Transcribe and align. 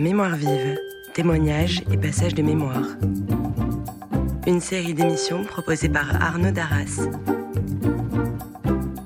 Mémoire 0.00 0.34
vive, 0.34 0.78
témoignages 1.12 1.82
et 1.92 1.98
passages 1.98 2.34
de 2.34 2.40
mémoire. 2.40 2.86
Une 4.46 4.62
série 4.62 4.94
d'émissions 4.94 5.44
proposée 5.44 5.90
par 5.90 6.22
Arnaud 6.22 6.52
Darras. 6.52 7.06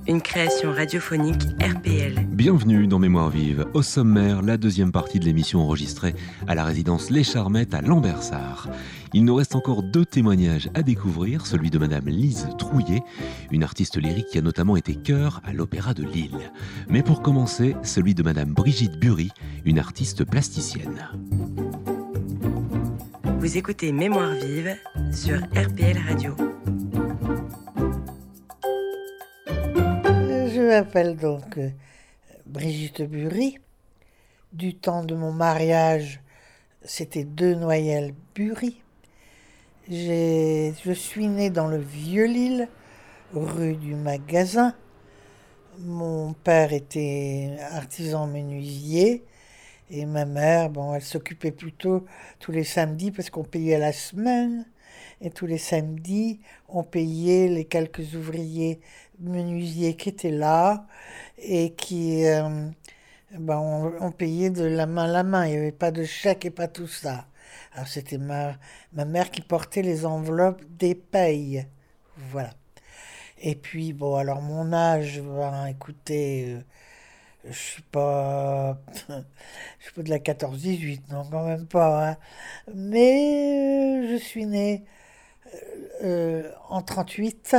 Une 0.06 0.22
création 0.22 0.70
radiophonique 0.70 1.48
RPL. 1.60 2.23
Bienvenue 2.44 2.86
dans 2.86 2.98
Mémoire 2.98 3.30
vive. 3.30 3.64
Au 3.72 3.80
sommaire, 3.80 4.42
la 4.42 4.58
deuxième 4.58 4.92
partie 4.92 5.18
de 5.18 5.24
l'émission 5.24 5.62
enregistrée 5.62 6.14
à 6.46 6.54
la 6.54 6.64
résidence 6.64 7.08
Les 7.08 7.24
Charmettes 7.24 7.72
à 7.72 7.80
Lambersart. 7.80 8.68
Il 9.14 9.24
nous 9.24 9.34
reste 9.34 9.54
encore 9.54 9.82
deux 9.82 10.04
témoignages 10.04 10.68
à 10.74 10.82
découvrir, 10.82 11.46
celui 11.46 11.70
de 11.70 11.78
Madame 11.78 12.06
Lise 12.06 12.46
Trouillet, 12.58 13.00
une 13.50 13.62
artiste 13.62 13.96
lyrique 13.96 14.26
qui 14.26 14.36
a 14.36 14.42
notamment 14.42 14.76
été 14.76 14.94
chœur 14.94 15.40
à 15.42 15.54
l'Opéra 15.54 15.94
de 15.94 16.02
Lille. 16.02 16.52
Mais 16.90 17.02
pour 17.02 17.22
commencer, 17.22 17.76
celui 17.82 18.14
de 18.14 18.22
Madame 18.22 18.52
Brigitte 18.52 18.98
Bury, 18.98 19.30
une 19.64 19.78
artiste 19.78 20.26
plasticienne. 20.26 21.08
Vous 23.38 23.56
écoutez 23.56 23.90
Mémoire 23.90 24.34
vive 24.34 24.76
sur 25.14 25.38
RPL 25.38 25.96
Radio. 26.06 26.36
Je 30.54 30.68
m'appelle 30.68 31.16
donc 31.16 31.56
euh, 31.56 31.70
Brigitte 32.54 33.02
Bury. 33.02 33.58
Du 34.52 34.76
temps 34.76 35.02
de 35.02 35.16
mon 35.16 35.32
mariage, 35.32 36.20
c'était 36.84 37.24
deux 37.24 37.56
Noyelles 37.56 38.14
Bury. 38.36 38.80
Je 39.90 40.92
suis 40.94 41.26
née 41.26 41.50
dans 41.50 41.66
le 41.66 41.78
Vieux-Lille, 41.78 42.68
rue 43.32 43.74
du 43.74 43.96
Magasin. 43.96 44.72
Mon 45.80 46.32
père 46.32 46.72
était 46.72 47.56
artisan 47.72 48.28
menuisier 48.28 49.24
et 49.90 50.06
ma 50.06 50.24
mère, 50.24 50.70
bon, 50.70 50.94
elle 50.94 51.02
s'occupait 51.02 51.50
plutôt 51.50 52.04
tous 52.38 52.52
les 52.52 52.62
samedis 52.62 53.10
parce 53.10 53.30
qu'on 53.30 53.42
payait 53.42 53.78
la 53.78 53.92
semaine. 53.92 54.64
Et 55.20 55.30
tous 55.30 55.46
les 55.46 55.58
samedis, 55.58 56.40
on 56.68 56.84
payait 56.84 57.48
les 57.48 57.64
quelques 57.64 58.14
ouvriers 58.14 58.80
menuisiers 59.18 59.96
qui 59.96 60.10
étaient 60.10 60.30
là 60.30 60.86
et 61.38 61.74
qui, 61.74 62.26
euh, 62.26 62.68
ben, 63.38 63.58
on, 64.00 64.12
payait 64.12 64.50
de 64.50 64.64
la 64.64 64.86
main 64.86 65.04
à 65.04 65.08
la 65.08 65.22
main. 65.22 65.46
Il 65.46 65.52
n'y 65.52 65.58
avait 65.58 65.72
pas 65.72 65.90
de 65.90 66.04
chèque 66.04 66.44
et 66.44 66.50
pas 66.50 66.68
tout 66.68 66.88
ça. 66.88 67.26
Alors 67.74 67.88
c'était 67.88 68.18
ma, 68.18 68.54
ma 68.92 69.04
mère 69.04 69.30
qui 69.30 69.42
portait 69.42 69.82
les 69.82 70.06
enveloppes 70.06 70.62
des 70.78 70.94
payes. 70.94 71.66
Voilà. 72.30 72.50
Et 73.38 73.56
puis, 73.56 73.92
bon, 73.92 74.16
alors 74.16 74.40
mon 74.40 74.72
âge, 74.72 75.20
ben, 75.20 75.66
écoutez, 75.66 76.46
euh, 76.48 76.60
je 77.50 77.58
suis 77.58 77.82
pas. 77.82 78.78
je 79.08 79.84
suis 79.84 79.92
pas 79.94 80.02
de 80.02 80.10
la 80.10 80.18
14-18, 80.18 81.00
non, 81.10 81.24
quand 81.30 81.46
même 81.46 81.66
pas. 81.66 82.10
Hein. 82.10 82.16
Mais 82.74 84.04
euh, 84.04 84.12
je 84.12 84.16
suis 84.16 84.46
née 84.46 84.84
euh, 86.02 86.50
en 86.68 86.82
38. 86.82 87.56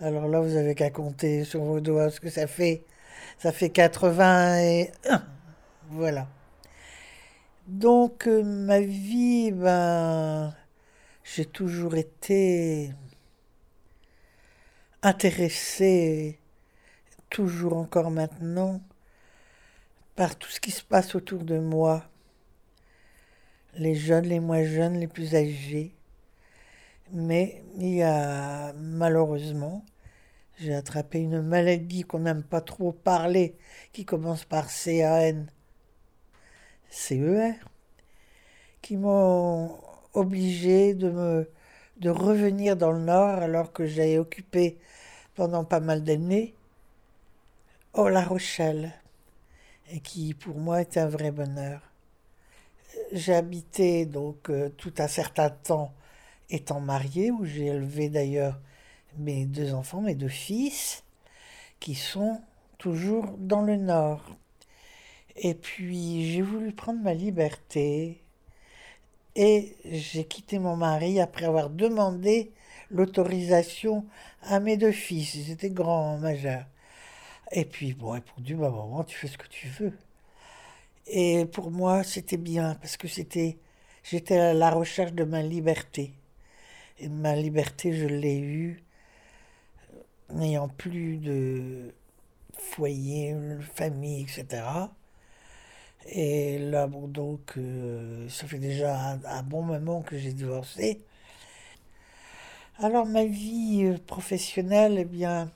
Alors 0.00 0.28
là, 0.28 0.40
vous 0.40 0.54
avez 0.54 0.76
qu'à 0.76 0.90
compter 0.90 1.42
sur 1.42 1.64
vos 1.64 1.80
doigts 1.80 2.10
ce 2.10 2.20
que 2.20 2.30
ça 2.30 2.46
fait. 2.46 2.84
Ça 3.38 3.50
fait 3.50 3.70
81. 3.70 5.24
Voilà. 5.90 6.28
Donc, 7.66 8.28
euh, 8.28 8.44
ma 8.44 8.80
vie, 8.80 9.50
ben, 9.50 10.54
j'ai 11.24 11.44
toujours 11.44 11.96
été 11.96 12.92
intéressée, 15.02 16.38
toujours 17.28 17.76
encore 17.76 18.12
maintenant, 18.12 18.80
par 20.14 20.36
tout 20.36 20.48
ce 20.48 20.60
qui 20.60 20.70
se 20.70 20.84
passe 20.84 21.16
autour 21.16 21.42
de 21.42 21.58
moi. 21.58 22.04
Les 23.74 23.96
jeunes, 23.96 24.26
les 24.26 24.40
moins 24.40 24.64
jeunes, 24.64 24.98
les 24.98 25.08
plus 25.08 25.34
âgés. 25.34 25.97
Mais 27.12 27.62
il 27.76 27.94
y 27.96 28.02
a, 28.02 28.72
malheureusement, 28.74 29.84
j'ai 30.58 30.74
attrapé 30.74 31.20
une 31.20 31.42
maladie 31.42 32.02
qu'on 32.02 32.20
n'aime 32.20 32.42
pas 32.42 32.60
trop 32.60 32.92
parler, 32.92 33.56
qui 33.92 34.04
commence 34.04 34.44
par 34.44 34.66
CAN 34.68 35.46
CER, 36.90 37.54
qui 38.82 38.96
m'ont 38.96 39.78
obligé 40.14 40.94
de 40.94 41.10
me 41.10 41.50
de 41.98 42.10
revenir 42.10 42.76
dans 42.76 42.92
le 42.92 43.00
Nord 43.00 43.38
alors 43.38 43.72
que 43.72 43.86
j'avais 43.86 44.18
occupé 44.18 44.78
pendant 45.34 45.64
pas 45.64 45.80
mal 45.80 46.04
d'années 46.04 46.54
oh, 47.94 48.08
La 48.08 48.22
Rochelle, 48.22 48.92
et 49.90 50.00
qui 50.00 50.34
pour 50.34 50.56
moi 50.56 50.82
était 50.82 51.00
un 51.00 51.08
vrai 51.08 51.30
bonheur. 51.30 51.80
J'ai 53.12 53.34
habité 53.34 54.06
donc 54.06 54.50
euh, 54.50 54.70
tout 54.70 54.92
un 54.98 55.08
certain 55.08 55.50
temps 55.50 55.92
étant 56.50 56.80
mariée, 56.80 57.30
où 57.30 57.44
j'ai 57.44 57.66
élevé 57.66 58.08
d'ailleurs 58.08 58.58
mes 59.18 59.46
deux 59.46 59.74
enfants, 59.74 60.00
mes 60.00 60.14
deux 60.14 60.28
fils, 60.28 61.04
qui 61.80 61.94
sont 61.94 62.40
toujours 62.78 63.36
dans 63.38 63.62
le 63.62 63.76
Nord. 63.76 64.36
Et 65.36 65.54
puis 65.54 66.32
j'ai 66.32 66.42
voulu 66.42 66.72
prendre 66.72 67.00
ma 67.00 67.14
liberté 67.14 68.22
et 69.36 69.76
j'ai 69.84 70.24
quitté 70.24 70.58
mon 70.58 70.76
mari 70.76 71.20
après 71.20 71.44
avoir 71.44 71.70
demandé 71.70 72.52
l'autorisation 72.90 74.04
à 74.42 74.60
mes 74.60 74.76
deux 74.76 74.92
fils. 74.92 75.34
Ils 75.36 75.52
étaient 75.52 75.70
grands, 75.70 76.18
majeurs. 76.18 76.66
Et 77.52 77.64
puis, 77.64 77.94
bon, 77.94 78.10
répondu, 78.10 78.56
bah, 78.56 78.70
maman, 78.70 79.04
tu 79.04 79.16
fais 79.16 79.28
ce 79.28 79.38
que 79.38 79.46
tu 79.48 79.68
veux. 79.68 79.92
Et 81.06 81.46
pour 81.46 81.70
moi, 81.70 82.02
c'était 82.04 82.36
bien 82.36 82.74
parce 82.76 82.96
que 82.96 83.08
c'était, 83.08 83.58
j'étais 84.02 84.38
à 84.38 84.54
la 84.54 84.70
recherche 84.70 85.12
de 85.12 85.24
ma 85.24 85.42
liberté. 85.42 86.17
Et 87.00 87.08
ma 87.08 87.36
liberté, 87.36 87.92
je 87.92 88.06
l'ai 88.06 88.40
eue 88.40 88.82
n'ayant 90.30 90.68
plus 90.68 91.16
de 91.18 91.94
foyer, 92.52 93.36
famille, 93.74 94.22
etc. 94.22 94.62
Et 96.06 96.58
là, 96.58 96.86
bon, 96.86 97.06
donc, 97.06 97.54
euh, 97.56 98.28
ça 98.28 98.46
fait 98.46 98.58
déjà 98.58 99.18
un, 99.24 99.42
bon 99.42 99.62
moment 99.62 100.02
que 100.02 100.16
j'ai 100.18 100.32
divorcé. 100.32 101.00
Alors, 102.78 103.06
ma 103.06 103.24
vie 103.24 103.84
euh, 103.84 103.98
professionnelle, 104.06 104.98
eh 104.98 105.04
bien, 105.04 105.50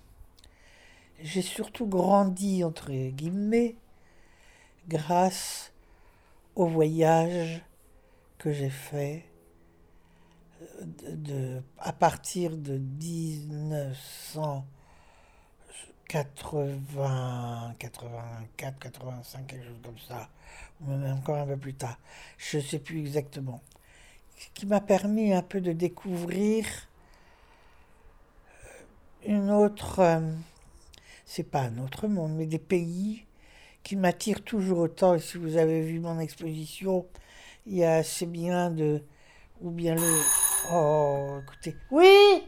j'ai 1.22 1.42
surtout 1.42 1.86
grandi, 1.86 2.64
entre 2.64 2.90
guillemets, 2.90 3.76
grâce 4.88 5.72
au 6.54 6.66
voyage 6.66 7.62
que 8.38 8.52
j'ai 8.52 8.70
fait 8.70 9.24
de, 11.08 11.60
à 11.78 11.92
partir 11.92 12.56
de 12.56 12.78
1900. 12.78 14.66
80, 16.12 17.74
84, 17.78 18.78
85, 18.78 19.46
quelque 19.46 19.64
chose 19.64 19.80
comme 19.82 19.98
ça, 20.06 20.28
ou 20.82 20.90
même 20.90 21.14
encore 21.14 21.38
un 21.38 21.46
peu 21.46 21.56
plus 21.56 21.72
tard, 21.72 21.98
je 22.36 22.58
ne 22.58 22.62
sais 22.62 22.80
plus 22.80 23.00
exactement, 23.00 23.62
qui 24.52 24.66
m'a 24.66 24.82
permis 24.82 25.32
un 25.32 25.40
peu 25.40 25.62
de 25.62 25.72
découvrir 25.72 26.66
euh, 28.46 29.26
une 29.26 29.50
autre, 29.50 30.00
euh, 30.00 30.34
c'est 31.24 31.50
pas 31.50 31.62
un 31.62 31.78
autre 31.78 32.08
monde, 32.08 32.34
mais 32.34 32.46
des 32.46 32.58
pays 32.58 33.24
qui 33.82 33.96
m'attirent 33.96 34.44
toujours 34.44 34.80
autant. 34.80 35.14
Et 35.14 35.18
si 35.18 35.38
vous 35.38 35.56
avez 35.56 35.80
vu 35.80 35.98
mon 35.98 36.20
exposition, 36.20 37.06
il 37.64 37.76
y 37.76 37.84
a 37.84 37.94
assez 37.94 38.26
bien 38.26 38.70
de, 38.70 39.02
ou 39.62 39.70
bien 39.70 39.94
le, 39.94 40.20
oh, 40.70 41.40
écoutez, 41.42 41.76
oui. 41.90 42.44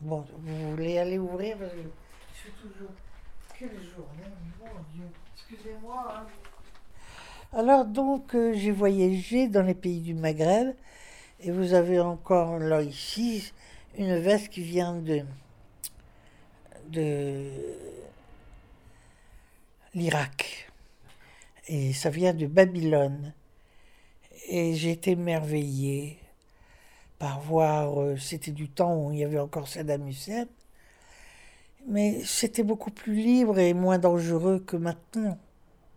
Bon, 0.00 0.24
vous 0.38 0.70
voulez 0.70 0.98
aller 0.98 1.18
ouvrir 1.18 1.56
parce 1.56 1.72
que 1.72 1.78
je 1.78 2.38
suis 2.38 2.50
toujours. 2.52 2.90
Quelle 3.58 3.70
journée, 3.70 4.34
mon 4.60 4.66
Dieu. 4.92 5.08
Excusez-moi. 5.34 6.14
Hein. 6.14 6.26
Alors, 7.52 7.84
donc, 7.84 8.34
euh, 8.34 8.52
j'ai 8.54 8.72
voyagé 8.72 9.48
dans 9.48 9.62
les 9.62 9.74
pays 9.74 10.00
du 10.00 10.14
Maghreb 10.14 10.74
et 11.40 11.50
vous 11.50 11.72
avez 11.72 12.00
encore 12.00 12.58
là 12.58 12.82
ici 12.82 13.52
une 13.96 14.18
veste 14.18 14.48
qui 14.48 14.62
vient 14.62 14.94
de. 14.94 15.22
de. 16.88 17.48
l'Irak. 19.94 20.70
Et 21.68 21.92
ça 21.92 22.10
vient 22.10 22.34
de 22.34 22.46
Babylone. 22.46 23.32
Et 24.48 24.74
j'ai 24.74 24.90
été 24.90 25.12
émerveillée 25.12 26.18
voir, 27.40 28.00
euh, 28.00 28.16
c'était 28.16 28.52
du 28.52 28.68
temps 28.68 28.96
où 28.96 29.12
il 29.12 29.18
y 29.18 29.24
avait 29.24 29.38
encore 29.38 29.68
Saddam 29.68 30.06
Hussein, 30.08 30.46
mais 31.86 32.22
c'était 32.24 32.62
beaucoup 32.62 32.90
plus 32.90 33.14
libre 33.14 33.58
et 33.58 33.74
moins 33.74 33.98
dangereux 33.98 34.60
que 34.60 34.76
maintenant, 34.76 35.38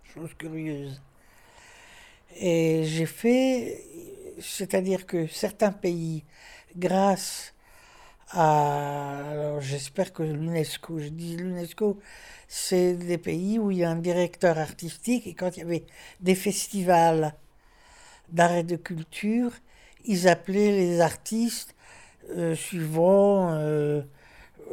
chose 0.03 0.33
curieuse. 0.38 1.01
Et 2.39 2.83
j'ai 2.85 3.06
fait, 3.06 3.83
c'est-à-dire 4.39 5.06
que 5.06 5.27
certains 5.27 5.71
pays, 5.71 6.24
grâce 6.75 7.53
alors 8.31 9.62
j'espère 9.62 10.12
que 10.12 10.21
l'UNESCO, 10.24 11.00
je 11.00 11.07
dis 11.07 11.38
l'UNESCO, 11.38 12.00
c'est 12.50 12.94
des 12.95 13.18
pays 13.18 13.57
où 13.57 13.71
il 13.71 13.77
y 13.77 13.83
a 13.85 13.89
un 13.89 13.95
directeur 13.95 14.57
artistique 14.57 15.27
et 15.27 15.33
quand 15.33 15.56
il 15.56 15.59
y 15.62 15.63
avait 15.63 15.85
des 16.19 16.35
festivals 16.35 17.33
d'art 18.29 18.51
et 18.51 18.63
de 18.63 18.75
culture, 18.75 19.51
ils 20.07 20.27
appelaient 20.27 20.71
les 20.71 21.01
artistes 21.01 21.75
euh, 22.36 22.56
suivant 22.56 23.51
euh, 23.54 24.01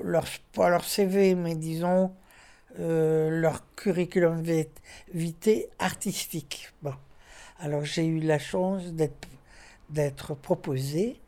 leur, 0.02 0.24
pas 0.52 0.70
leur 0.70 0.84
CV, 0.84 1.34
mais 1.34 1.54
disons 1.54 2.12
euh, 2.80 3.30
leur 3.30 3.62
curriculum 3.76 4.42
vitae 5.12 5.66
artistique. 5.78 6.72
Bon. 6.82 6.94
Alors 7.58 7.84
j'ai 7.84 8.06
eu 8.06 8.20
la 8.20 8.38
chance 8.38 8.92
d'être 9.90 10.34
proposé. 10.34 11.20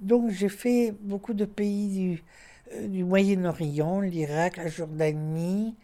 Donc 0.00 0.30
j'ai 0.30 0.48
fait 0.48 0.94
beaucoup 1.00 1.34
de 1.34 1.46
pays 1.46 1.88
du, 1.88 2.88
du 2.88 3.04
Moyen-Orient, 3.04 4.00
l'Irak, 4.00 4.58
la 4.58 4.68
Jordanie, 4.68 5.74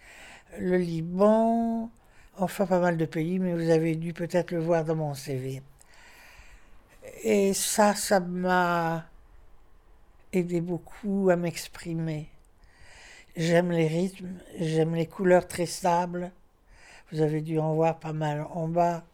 le 0.58 0.76
Liban, 0.76 1.90
enfin 2.36 2.66
pas 2.66 2.80
mal 2.80 2.96
de 2.98 3.06
pays, 3.06 3.38
mais 3.38 3.54
vous 3.54 3.70
avez 3.70 3.96
dû 3.96 4.12
peut-être 4.12 4.50
le 4.50 4.60
voir 4.60 4.84
dans 4.84 4.96
mon 4.96 5.14
CV. 5.14 5.62
Et 7.22 7.54
ça, 7.54 7.94
ça 7.94 8.20
m'a 8.20 9.06
aidé 10.32 10.60
beaucoup 10.60 11.28
à 11.30 11.36
m'exprimer. 11.36 12.28
J'aime 13.36 13.70
les 13.70 13.86
rythmes, 13.86 14.38
j'aime 14.58 14.94
les 14.94 15.06
couleurs 15.06 15.46
très 15.46 15.66
stables. 15.66 16.32
Vous 17.12 17.20
avez 17.20 17.40
dû 17.40 17.58
en 17.58 17.74
voir 17.74 17.98
pas 17.98 18.12
mal 18.12 18.46
en 18.50 18.68
bas. 18.68 19.04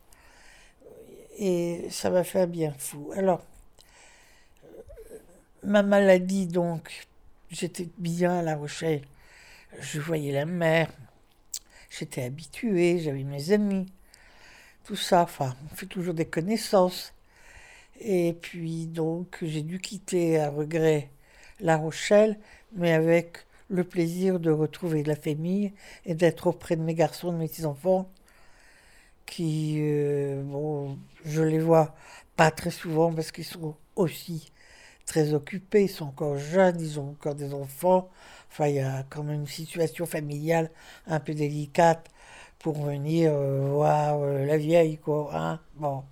Et 1.39 1.87
ça 1.91 2.11
m'a 2.11 2.25
fait 2.25 2.41
un 2.43 2.47
bien 2.47 2.75
fou. 2.79 3.13
Alors, 3.15 3.45
ma 5.63 5.83
maladie, 5.83 6.47
donc, 6.47 7.07
j'étais 7.51 7.89
bien 7.99 8.39
à 8.39 8.43
La 8.43 8.57
Rochelle. 8.57 9.03
Je 9.81 10.01
voyais 10.01 10.33
la 10.33 10.47
mer. 10.47 10.91
J'étais 11.91 12.25
habituée, 12.25 12.99
j'avais 12.99 13.25
mes 13.25 13.53
amis. 13.53 13.87
Tout 14.85 14.97
ça, 14.97 15.23
enfin, 15.23 15.55
on 15.71 15.75
fait 15.77 15.87
toujours 15.87 16.15
des 16.15 16.27
connaissances. 16.27 17.13
Et 18.01 18.35
puis 18.41 18.87
donc 18.87 19.39
j'ai 19.43 19.63
dû 19.63 19.81
quitter 19.81 20.39
à 20.39 20.51
regret 20.51 21.11
La 21.61 21.77
Rochelle, 21.77 22.39
mais 22.73 22.93
avec 22.93 23.39
le 23.69 23.85
plaisir 23.85 24.41
de 24.41 24.51
retrouver 24.51 25.03
la 25.05 25.17
famille 25.17 25.73
et 26.07 26.15
d'être 26.15 26.47
auprès 26.49 26.77
de 26.77 26.83
mes 26.83 26.95
garçons, 26.95 27.33
de 27.33 27.39
mes 27.39 27.49
petits-enfants, 27.49 28.11
qui, 29.27 29.77
euh, 29.81 30.43
bon, 30.43 30.99
je 31.25 31.43
les 31.43 31.59
vois 31.59 31.95
pas 32.37 32.51
très 32.51 32.71
souvent 32.71 33.13
parce 33.13 33.31
qu'ils 33.33 33.45
sont 33.45 33.77
aussi 33.97 34.53
très 35.07 35.35
occupés, 35.35 35.85
ils 35.85 35.89
sont 35.89 36.07
encore 36.07 36.39
jeunes, 36.39 36.81
ils 36.81 37.01
ont 37.01 37.11
encore 37.11 37.35
des 37.35 37.55
enfants. 37.55 38.09
Enfin, 38.51 38.69
il 38.69 38.77
y 38.77 38.81
a 38.81 39.05
quand 39.11 39.23
même 39.23 39.41
une 39.41 39.47
situation 39.47 40.07
familiale 40.07 40.71
un 41.07 41.21
peu 41.21 41.35
délicate 41.35 42.09
pour 42.59 42.85
venir 42.85 43.33
euh, 43.33 43.69
voir 43.71 44.19
euh, 44.21 44.45
la 44.45 44.57
vieille, 44.57 44.99
quoi. 44.99 45.31
Hein 45.33 45.61
bon. 45.77 46.03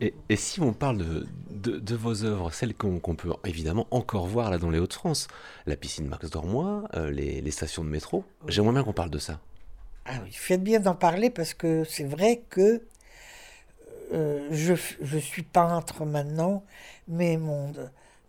Et, 0.00 0.14
si 0.36 0.60
on 0.60 0.72
parle 0.72 1.26
de, 1.50 1.94
vos 1.94 2.24
œuvres, 2.24 2.50
celles 2.52 2.74
qu'on 2.74 2.98
peut 2.98 3.30
évidemment 3.44 3.86
encore 3.90 4.26
voir 4.26 4.50
là 4.50 4.56
dans 4.56 4.70
les 4.70 4.78
Hauts-de-France, 4.78 5.28
la 5.66 5.76
piscine 5.76 6.06
Max 6.06 6.30
Dormois, 6.30 6.84
euh, 6.94 7.10
les, 7.10 7.50
stations 7.50 7.84
de 7.84 7.90
métro, 7.90 8.24
j'aimerais 8.46 8.72
bien 8.72 8.84
qu'on 8.84 8.94
parle 8.94 9.10
de 9.10 9.18
ça. 9.18 9.40
Ah 10.06 10.20
oui, 10.24 10.30
faites 10.32 10.62
bien 10.62 10.80
d'en 10.80 10.94
parler 10.94 11.28
parce 11.28 11.52
que 11.52 11.84
c'est 11.84 12.04
vrai 12.04 12.42
que 12.48 12.82
je, 14.10 14.72
je, 15.02 15.18
suis 15.18 15.42
peintre 15.42 16.06
maintenant, 16.06 16.64
mais 17.08 17.36
mon, 17.36 17.74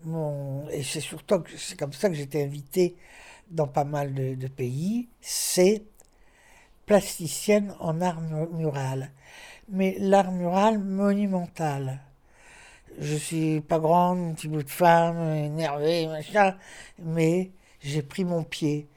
mon 0.04 0.68
et 0.72 0.84
c'est 0.84 1.00
surtout 1.00 1.42
c'est 1.56 1.80
comme 1.80 1.94
ça 1.94 2.10
que 2.10 2.16
j'étais 2.16 2.44
invité 2.44 2.98
dans 3.50 3.68
pas 3.68 3.86
mal 3.86 4.14
de, 4.14 4.36
de 4.36 4.48
pays, 4.50 5.08
c'est 5.22 5.84
plasticienne 6.90 7.76
en 7.80 8.02
art 8.02 8.20
mural 8.20 9.12
mais 9.72 9.96
l'art 10.00 10.32
mural 10.32 10.80
monumental. 10.80 12.02
Je 13.00 13.16
suis 13.16 13.62
pas 13.62 13.78
grande, 13.78 14.36
petit 14.36 14.48
bout 14.48 14.64
de 14.64 14.70
femme, 14.70 15.20
énervée, 15.36 16.08
machin, 16.08 16.56
mais 16.98 17.52
j'ai 17.80 18.02
pris 18.02 18.26
mon 18.26 18.44
pied. 18.44 18.88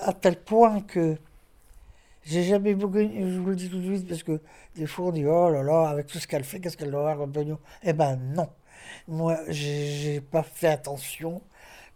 À 0.00 0.12
tel 0.12 0.36
point 0.40 0.80
que 0.80 1.16
j'ai 2.24 2.42
jamais 2.42 2.74
beaucoup, 2.74 2.98
je 2.98 3.38
vous 3.38 3.50
le 3.50 3.56
dis 3.56 3.70
tout 3.70 3.78
de 3.78 3.84
suite, 3.84 4.08
parce 4.08 4.24
que 4.24 4.40
des 4.74 4.86
fois 4.86 5.06
on 5.06 5.12
dit, 5.12 5.24
oh 5.24 5.48
là 5.48 5.62
là, 5.62 5.88
avec 5.88 6.08
tout 6.08 6.18
ce 6.18 6.26
qu'elle 6.26 6.42
fait, 6.42 6.58
qu'est-ce 6.58 6.76
qu'elle 6.76 6.90
doit 6.90 7.08
avoir 7.08 7.30
comme 7.32 7.58
Eh 7.84 7.92
ben 7.92 8.16
non. 8.16 8.48
Moi, 9.06 9.38
j'ai 9.48 10.20
pas 10.20 10.42
fait 10.42 10.68
attention 10.68 11.40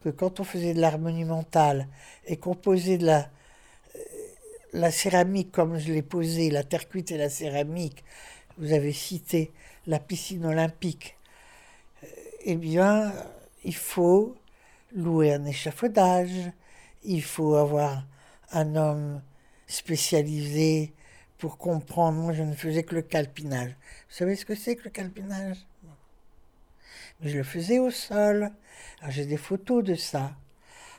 que 0.04 0.08
quand 0.08 0.38
on 0.38 0.44
faisait 0.44 0.74
de 0.74 0.80
l'art 0.80 1.00
monumental 1.00 1.88
et 2.26 2.36
qu'on 2.36 2.54
posait 2.54 2.98
de 2.98 3.06
la, 3.06 3.28
la 4.72 4.90
céramique, 4.90 5.52
comme 5.52 5.78
je 5.78 5.92
l'ai 5.92 6.02
posé, 6.02 6.50
la 6.50 6.64
terre 6.64 6.88
cuite 6.88 7.10
et 7.10 7.18
la 7.18 7.28
céramique, 7.28 8.04
vous 8.58 8.72
avez 8.72 8.92
cité 8.92 9.52
la 9.86 9.98
piscine 9.98 10.46
olympique, 10.46 11.16
euh, 12.02 12.06
eh 12.44 12.56
bien, 12.56 13.12
il 13.64 13.74
faut 13.74 14.36
louer 14.94 15.32
un 15.32 15.44
échafaudage, 15.44 16.50
il 17.04 17.22
faut 17.22 17.54
avoir 17.54 18.04
un 18.52 18.76
homme 18.76 19.22
spécialisé 19.66 20.92
pour 21.38 21.58
comprendre. 21.58 22.18
Moi, 22.18 22.32
je 22.32 22.42
ne 22.42 22.54
faisais 22.54 22.82
que 22.82 22.94
le 22.94 23.02
calpinage. 23.02 23.70
Vous 23.70 24.16
savez 24.16 24.36
ce 24.36 24.44
que 24.44 24.54
c'est 24.54 24.76
que 24.76 24.84
le 24.84 24.90
calpinage? 24.90 25.66
Mais 27.20 27.30
je 27.30 27.38
le 27.38 27.44
faisais 27.44 27.78
au 27.78 27.90
sol. 27.90 28.50
j'ai 29.08 29.26
des 29.26 29.36
photos 29.36 29.82
de 29.84 29.94
ça. 29.94 30.36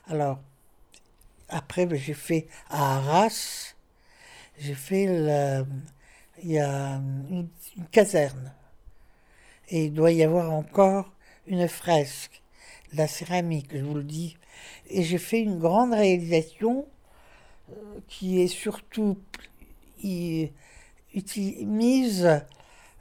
Alors, 0.07 0.39
après, 1.53 1.85
ben, 1.85 1.97
j'ai 1.97 2.13
fait 2.13 2.47
à 2.69 2.97
Arras, 2.97 3.75
j'ai 4.57 4.73
fait 4.73 5.03
il 6.41 6.51
y 6.51 6.59
a 6.59 6.95
une, 7.29 7.47
caserne. 7.91 8.53
Et 9.69 9.85
il 9.85 9.93
doit 9.93 10.11
y 10.11 10.23
avoir 10.23 10.51
encore 10.51 11.13
une 11.47 11.67
fresque, 11.67 12.41
la 12.93 13.07
céramique, 13.07 13.69
je 13.71 13.83
vous 13.83 13.95
le 13.95 14.03
dis. 14.03 14.37
Et 14.89 15.03
j'ai 15.03 15.17
fait 15.17 15.41
une 15.41 15.59
grande 15.59 15.93
réalisation 15.93 16.85
euh, 17.71 17.99
qui 18.07 18.41
est 18.41 18.47
surtout 18.47 19.17
mise 21.65 22.41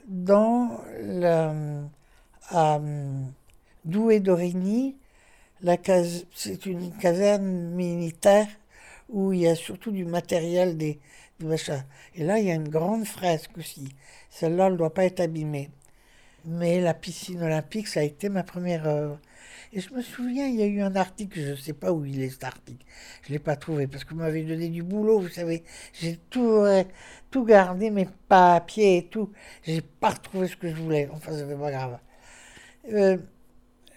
dans 0.07 0.81
la, 1.01 1.55
à 2.49 2.81
Douai 3.85 4.21
d'Origny, 4.21 4.97
c'est 6.35 6.67
une 6.67 6.93
caserne 6.97 7.75
militaire 7.75 8.49
où 9.09 9.33
il 9.33 9.41
y 9.41 9.47
a 9.47 9.55
surtout 9.55 9.93
du 9.93 10.05
matériel 10.05 10.77
des, 10.77 10.99
machins. 11.41 11.85
Et 12.15 12.25
là, 12.25 12.39
il 12.39 12.47
y 12.47 12.51
a 12.51 12.55
une 12.55 12.69
grande 12.69 13.05
fresque 13.05 13.59
aussi. 13.59 13.89
Celle-là, 14.31 14.67
elle 14.67 14.73
ne 14.75 14.79
doit 14.79 14.95
pas 14.95 15.05
être 15.05 15.21
abîmée. 15.21 15.71
Mais 16.45 16.81
la 16.81 16.95
piscine 16.95 17.43
olympique, 17.43 17.89
ça 17.89 18.01
a 18.01 18.03
été 18.05 18.29
ma 18.29 18.43
première 18.43 18.87
œuvre. 18.87 19.19
Et 19.73 19.81
je 19.81 19.93
me 19.95 20.03
souviens, 20.03 20.47
il 20.47 20.57
y 20.57 20.63
a 20.63 20.67
eu 20.67 20.83
un 20.83 20.95
article, 20.97 21.41
je 21.41 21.51
ne 21.51 21.57
sais 21.57 21.73
pas 21.73 21.93
où 21.93 22.05
il 22.05 22.23
est 22.23 22.31
cet 22.31 22.45
article. 22.45 22.85
Je 23.23 23.29
ne 23.29 23.35
l'ai 23.35 23.39
pas 23.39 23.57
trouvé 23.57 23.87
parce 23.87 24.05
que 24.05 24.15
vous 24.15 24.21
m'avez 24.21 24.43
donné 24.43 24.69
du 24.69 24.83
boulot, 24.83 25.21
vous 25.21 25.29
savez. 25.29 25.65
J'ai 25.95 26.17
tout, 26.31 26.65
tout 27.31 27.45
gardé, 27.45 27.91
mes 27.91 28.07
papiers 28.29 28.99
et 28.99 29.07
tout. 29.07 29.33
J'ai 29.63 29.81
pas 29.81 30.11
retrouvé 30.11 30.49
ce 30.49 30.57
que 30.57 30.69
je 30.69 30.77
voulais. 30.77 31.09
Enfin, 31.13 31.33
ça 31.33 31.47
fait 31.47 31.57
pas 31.57 31.71
grave. 31.71 31.99
Euh, 32.93 33.17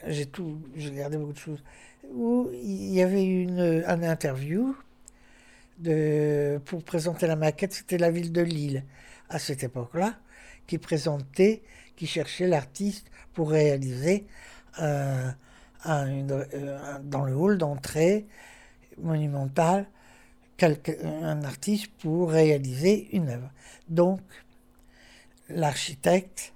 j'ai 0.07 0.25
tout, 0.25 0.61
j'ai 0.75 0.89
regardé 0.89 1.17
beaucoup 1.17 1.33
de 1.33 1.37
choses, 1.37 1.63
où 2.13 2.49
il 2.53 2.93
y 2.93 3.01
avait 3.01 3.23
une, 3.23 3.83
un 3.85 4.03
interview 4.03 4.75
de, 5.79 6.59
pour 6.65 6.83
présenter 6.83 7.27
la 7.27 7.35
maquette, 7.35 7.73
c'était 7.73 7.97
la 7.97 8.11
ville 8.11 8.31
de 8.31 8.41
Lille, 8.41 8.83
à 9.29 9.39
cette 9.39 9.63
époque-là, 9.63 10.15
qui 10.67 10.77
présentait, 10.77 11.63
qui 11.95 12.07
cherchait 12.07 12.47
l'artiste 12.47 13.09
pour 13.33 13.51
réaliser 13.51 14.25
euh, 14.81 15.31
dans 15.85 17.23
le 17.25 17.35
hall 17.35 17.57
d'entrée 17.57 18.25
monumental, 18.97 19.85
un 20.61 21.43
artiste 21.43 21.87
pour 21.99 22.31
réaliser 22.31 23.09
une 23.15 23.29
œuvre. 23.29 23.51
Donc, 23.89 24.21
l'architecte 25.49 26.53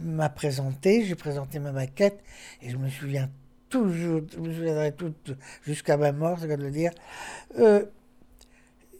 m'a 0.00 0.28
présenté, 0.28 1.04
j'ai 1.04 1.14
présenté 1.14 1.58
ma 1.58 1.72
maquette, 1.72 2.22
et 2.62 2.70
je 2.70 2.76
me 2.76 2.88
souviens 2.88 3.30
toujours, 3.68 4.22
je 4.32 4.38
me 4.38 4.52
souviendrai 4.52 4.92
tout, 4.92 5.14
jusqu'à 5.62 5.96
ma 5.96 6.12
mort, 6.12 6.38
c'est 6.40 6.56
le 6.56 6.70
dire, 6.70 6.92
euh, 7.58 7.84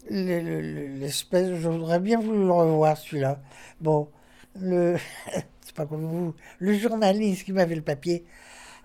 l'espèce, 0.09 1.55
je 1.55 1.67
voudrais 1.67 1.99
bien 1.99 2.19
vous 2.19 2.33
le 2.33 2.51
revoir 2.51 2.97
celui-là. 2.97 3.39
Bon, 3.81 4.09
le, 4.59 4.97
c'est 5.61 5.75
pas 5.75 5.85
comme 5.85 6.05
vous, 6.05 6.35
le 6.59 6.73
journaliste 6.73 7.45
qui 7.45 7.53
m'avait 7.53 7.75
le 7.75 7.81
papier 7.81 8.25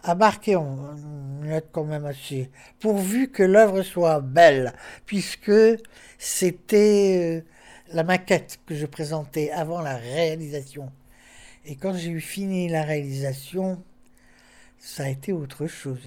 a 0.02 0.14
marqué 0.14 0.54
en 0.54 0.94
lettre 1.42 1.68
quand 1.73 1.85
même 1.85 2.04
assez, 2.04 2.50
pourvu 2.78 3.30
que 3.30 3.42
l'œuvre 3.42 3.83
soit 3.83 4.21
belle, 4.21 4.75
puisque 5.06 5.52
c'était 6.18 7.42
euh, 7.42 7.94
la 7.94 8.04
maquette 8.04 8.59
que 8.66 8.75
je 8.75 8.85
présentais 8.87 9.50
avant 9.50 9.80
la 9.80 9.97
réalisation. 9.97 10.92
Et 11.66 11.76
quand 11.76 11.94
j'ai 11.94 12.11
eu 12.11 12.21
fini 12.21 12.68
la 12.68 12.83
réalisation, 12.83 13.83
ça 14.78 15.04
a 15.04 15.09
été 15.09 15.33
autre 15.33 15.66
chose. 15.66 16.00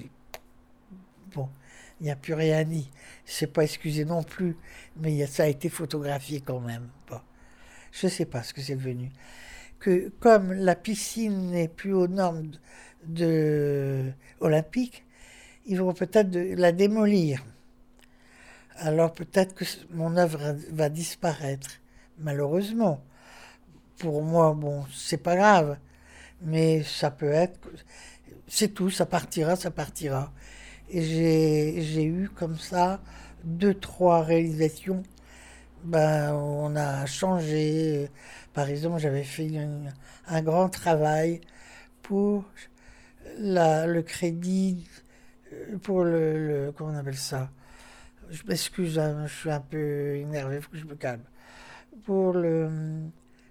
Bon, 1.34 1.50
il 2.00 2.06
n'y 2.06 2.12
a 2.12 2.16
plus 2.16 2.34
rien 2.34 2.64
dit. 2.64 2.90
C'est 3.26 3.52
pas 3.52 3.64
excusé 3.64 4.06
non 4.06 4.24
plus, 4.24 4.56
mais 4.98 5.26
ça 5.26 5.44
a 5.44 5.48
été 5.48 5.70
photographié 5.70 6.42
quand 6.42 6.60
même. 6.60 6.90
Bon. 7.10 7.20
Je 7.92 8.06
ne 8.06 8.12
sais 8.12 8.26
pas 8.26 8.44
ce 8.44 8.54
que 8.54 8.62
c'est 8.62 8.76
devenu. 8.76 9.12
Que 9.80 10.10
comme 10.20 10.54
la 10.54 10.76
piscine 10.76 11.52
n'est 11.52 11.68
plus 11.68 11.94
aux 11.94 12.08
normes 12.08 12.52
de, 13.06 14.12
olympiques, 14.40 15.04
ils 15.66 15.80
vont 15.80 15.94
peut-être 15.94 16.36
la 16.36 16.72
démolir. 16.72 17.44
Alors 18.76 19.12
peut-être 19.12 19.56
que 19.56 19.66
mon 19.92 20.18
œuvre 20.18 20.56
va 20.72 20.90
disparaître, 20.90 21.82
malheureusement. 22.20 23.04
Pour 23.98 24.22
moi, 24.24 24.54
bon, 24.54 24.86
c'est 24.94 25.18
pas 25.18 25.36
grave, 25.36 25.78
mais 26.42 26.84
ça 26.84 27.12
peut 27.12 27.32
être, 27.32 27.60
c'est 28.48 28.70
tout, 28.74 28.90
ça 28.90 29.06
partira, 29.06 29.56
ça 29.56 29.72
partira. 29.72 30.32
Et 30.90 31.02
j'ai 31.82 32.06
eu 32.06 32.30
comme 32.30 32.58
ça 32.58 33.02
deux, 33.44 33.74
trois 33.74 34.24
réalisations. 34.24 35.04
Ben, 35.84 36.34
on 36.34 36.76
a 36.76 37.06
changé. 37.06 38.10
Par 38.54 38.70
exemple, 38.70 39.00
j'avais 39.00 39.24
fait 39.24 39.50
un 40.28 40.42
grand 40.42 40.70
travail 40.70 41.42
pour 42.04 42.46
la, 43.40 43.88
le 43.88 44.02
crédit, 44.02 44.88
pour 45.84 46.04
le, 46.04 46.74
Comment 46.76 46.92
on 46.92 46.96
appelle 46.96 47.18
ça? 47.18 47.50
Je 48.30 48.44
m'excuse, 48.48 49.00
hein, 49.00 49.26
je 49.28 49.34
suis 49.34 49.52
un 49.52 49.62
peu 49.62 50.16
énervé, 50.16 50.58
il 50.58 50.62
faut 50.62 50.72
que 50.72 50.78
je 50.78 50.86
me 50.86 50.96
calme. 50.96 51.24
Pour 52.06 52.34
le, 52.34 52.70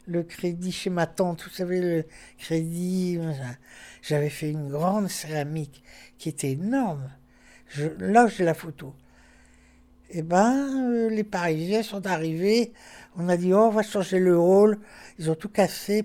le 0.06 0.22
crédit 0.22 0.72
chez 0.72 0.90
ma 0.90 1.06
tante, 1.06 1.42
vous 1.44 1.50
savez, 1.50 1.80
le 1.80 2.04
crédit. 2.38 3.18
J'avais 4.02 4.30
fait 4.30 4.50
une 4.50 4.68
grande 4.68 5.08
céramique 5.08 5.82
qui 6.18 6.28
était 6.28 6.52
énorme. 6.52 7.10
Je, 7.68 7.86
là, 7.98 8.28
j'ai 8.28 8.44
la 8.44 8.54
photo. 8.54 8.94
Eh 10.10 10.22
ben, 10.22 10.54
euh, 10.54 11.10
les 11.10 11.24
Parisiens 11.24 11.82
sont 11.82 12.06
arrivés. 12.06 12.72
On 13.16 13.28
a 13.28 13.36
dit, 13.36 13.52
oh, 13.52 13.64
on 13.64 13.70
va 13.70 13.82
changer 13.82 14.20
le 14.20 14.38
hall. 14.38 14.78
Ils 15.18 15.30
ont 15.30 15.34
tout 15.34 15.48
cassé. 15.48 16.04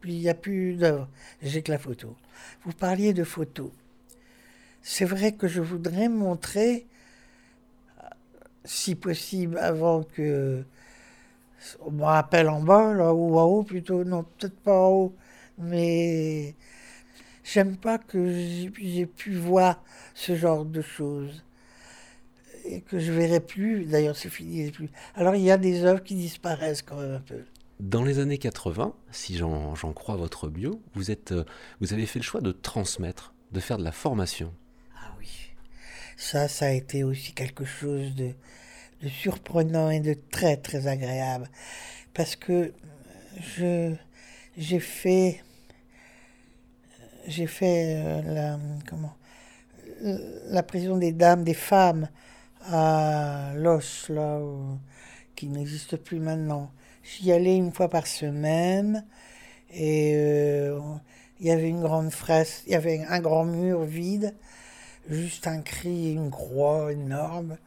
Puis 0.00 0.14
il 0.14 0.20
n'y 0.20 0.28
a 0.28 0.34
plus 0.34 0.74
d'œuvre. 0.74 1.08
J'ai 1.42 1.62
que 1.62 1.70
la 1.70 1.78
photo. 1.78 2.16
Vous 2.64 2.72
parliez 2.72 3.12
de 3.12 3.22
photos. 3.22 3.70
C'est 4.82 5.04
vrai 5.04 5.32
que 5.32 5.48
je 5.48 5.60
voudrais 5.60 6.08
montrer, 6.08 6.86
si 8.64 8.94
possible, 8.94 9.58
avant 9.58 10.02
que 10.02 10.64
on 11.80 11.90
me 11.90 12.04
rappelle 12.04 12.48
en 12.48 12.60
bas, 12.60 12.92
là, 12.92 13.12
ou 13.14 13.38
en 13.38 13.44
haut 13.44 13.62
plutôt. 13.62 14.04
Non, 14.04 14.24
peut-être 14.24 14.58
pas 14.60 14.78
en 14.78 14.90
haut. 14.90 15.16
Mais 15.58 16.54
j'aime 17.44 17.76
pas 17.76 17.98
que 17.98 18.30
j'ai 18.78 19.06
pu 19.06 19.34
voir 19.34 19.82
ce 20.14 20.36
genre 20.36 20.64
de 20.64 20.82
choses. 20.82 21.44
Et 22.64 22.80
que 22.80 22.98
je 22.98 23.12
verrai 23.12 23.40
plus, 23.40 23.84
d'ailleurs 23.84 24.16
c'est 24.16 24.28
fini. 24.28 24.70
Plus. 24.70 24.90
Alors 25.14 25.36
il 25.36 25.42
y 25.42 25.50
a 25.50 25.56
des 25.56 25.84
œuvres 25.84 26.02
qui 26.02 26.16
disparaissent 26.16 26.82
quand 26.82 26.96
même 26.96 27.14
un 27.14 27.20
peu. 27.20 27.44
Dans 27.78 28.02
les 28.02 28.18
années 28.18 28.38
80, 28.38 28.94
si 29.12 29.36
j'en 29.36 29.92
crois 29.94 30.16
votre 30.16 30.48
bio, 30.48 30.80
vous, 30.94 31.10
êtes, 31.10 31.32
euh, 31.32 31.44
vous 31.80 31.92
avez 31.92 32.06
fait 32.06 32.18
le 32.18 32.24
choix 32.24 32.40
de 32.40 32.50
transmettre, 32.50 33.34
de 33.52 33.60
faire 33.60 33.76
de 33.78 33.84
la 33.84 33.92
formation. 33.92 34.52
Ah 34.96 35.12
oui, 35.20 35.28
ça, 36.16 36.48
ça 36.48 36.66
a 36.66 36.70
été 36.70 37.04
aussi 37.04 37.34
quelque 37.34 37.66
chose 37.66 38.14
de, 38.14 38.32
de 39.02 39.08
surprenant 39.08 39.90
et 39.90 40.00
de 40.00 40.14
très 40.14 40.56
très 40.56 40.86
agréable. 40.86 41.48
Parce 42.14 42.36
que 42.36 42.72
je 43.40 43.94
j'ai 44.56 44.80
fait 44.80 45.42
j'ai 47.26 47.46
fait 47.46 47.96
euh, 47.96 48.22
la 48.22 48.58
comment 48.88 49.16
la 50.02 50.62
prison 50.62 50.96
des 50.96 51.12
dames, 51.12 51.44
des 51.44 51.54
femmes 51.54 52.08
à 52.70 53.52
Los, 53.54 54.08
là, 54.08 54.40
qui 55.34 55.48
n'existe 55.48 55.96
plus 55.96 56.20
maintenant. 56.20 56.70
J'y 57.02 57.32
allais 57.32 57.56
une 57.56 57.72
fois 57.72 57.88
par 57.88 58.06
semaine 58.06 59.04
et 59.70 60.12
euh, 60.16 60.78
il 61.40 61.46
y 61.46 61.50
avait 61.50 61.68
une 61.68 61.82
grande 61.82 62.10
fresque, 62.10 62.64
il 62.66 62.72
y 62.72 62.76
avait 62.76 63.04
un 63.08 63.20
grand 63.20 63.44
mur 63.44 63.82
vide, 63.82 64.34
juste 65.08 65.46
un 65.46 65.60
cri 65.60 66.12
une 66.12 66.30
croix 66.30 66.92
énorme. 66.92 67.58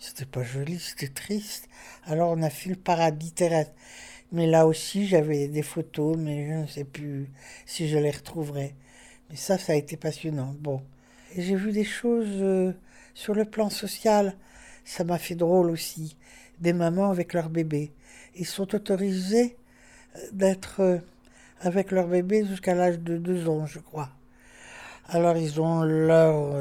C'était 0.00 0.24
pas 0.24 0.42
joli, 0.42 0.78
c'était 0.78 1.12
triste. 1.12 1.68
Alors 2.06 2.30
on 2.30 2.42
a 2.42 2.48
fait 2.48 2.70
le 2.70 2.76
paradis 2.76 3.32
terrestre. 3.32 3.72
Mais 4.32 4.46
là 4.46 4.66
aussi, 4.66 5.06
j'avais 5.06 5.46
des 5.46 5.62
photos, 5.62 6.16
mais 6.16 6.46
je 6.46 6.52
ne 6.54 6.66
sais 6.66 6.84
plus 6.84 7.28
si 7.66 7.86
je 7.86 7.98
les 7.98 8.10
retrouverai. 8.10 8.74
Mais 9.28 9.36
ça, 9.36 9.58
ça 9.58 9.74
a 9.74 9.76
été 9.76 9.96
passionnant. 9.98 10.54
Bon. 10.58 10.80
J'ai 11.36 11.54
vu 11.54 11.70
des 11.72 11.84
choses 11.84 12.40
euh, 12.40 12.72
sur 13.14 13.34
le 13.34 13.44
plan 13.44 13.68
social. 13.68 14.34
Ça 14.84 15.04
m'a 15.04 15.18
fait 15.18 15.34
drôle 15.34 15.70
aussi. 15.70 16.16
Des 16.60 16.72
mamans 16.72 17.10
avec 17.10 17.34
leur 17.34 17.50
bébé. 17.50 17.92
Ils 18.36 18.46
sont 18.46 18.74
autorisés 18.74 19.56
euh, 20.16 20.20
d'être 20.32 20.80
euh, 20.80 20.98
avec 21.60 21.90
leur 21.90 22.06
bébé 22.06 22.46
jusqu'à 22.46 22.74
l'âge 22.74 23.00
de 23.00 23.18
deux 23.18 23.48
ans, 23.48 23.66
je 23.66 23.80
crois. 23.80 24.08
Alors 25.08 25.36
ils 25.36 25.60
ont 25.60 25.82
leur, 25.82 26.54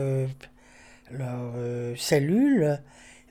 leur 1.11 1.53
cellule, 1.95 2.81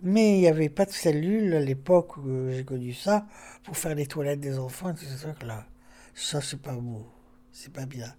mais 0.03 0.37
il 0.37 0.41
n'y 0.41 0.49
avait 0.49 0.69
pas 0.69 0.85
de 0.87 0.93
cellule 0.93 1.55
à 1.55 1.61
l'époque 1.61 2.17
où 2.19 2.51
j'ai 2.51 2.65
connu 2.65 2.93
ça 2.93 3.27
pour 3.65 3.77
faire 3.77 3.95
les 3.95 4.07
toilettes 4.07 4.41
des 4.41 4.59
enfants. 4.59 4.95
Ça, 4.97 5.35
là, 5.47 5.67
ça 6.15 6.41
c'est 6.41 6.61
pas 6.61 6.75
beau, 6.75 7.07
c'est 7.53 7.73
pas 7.73 7.87
bien. 7.87 8.15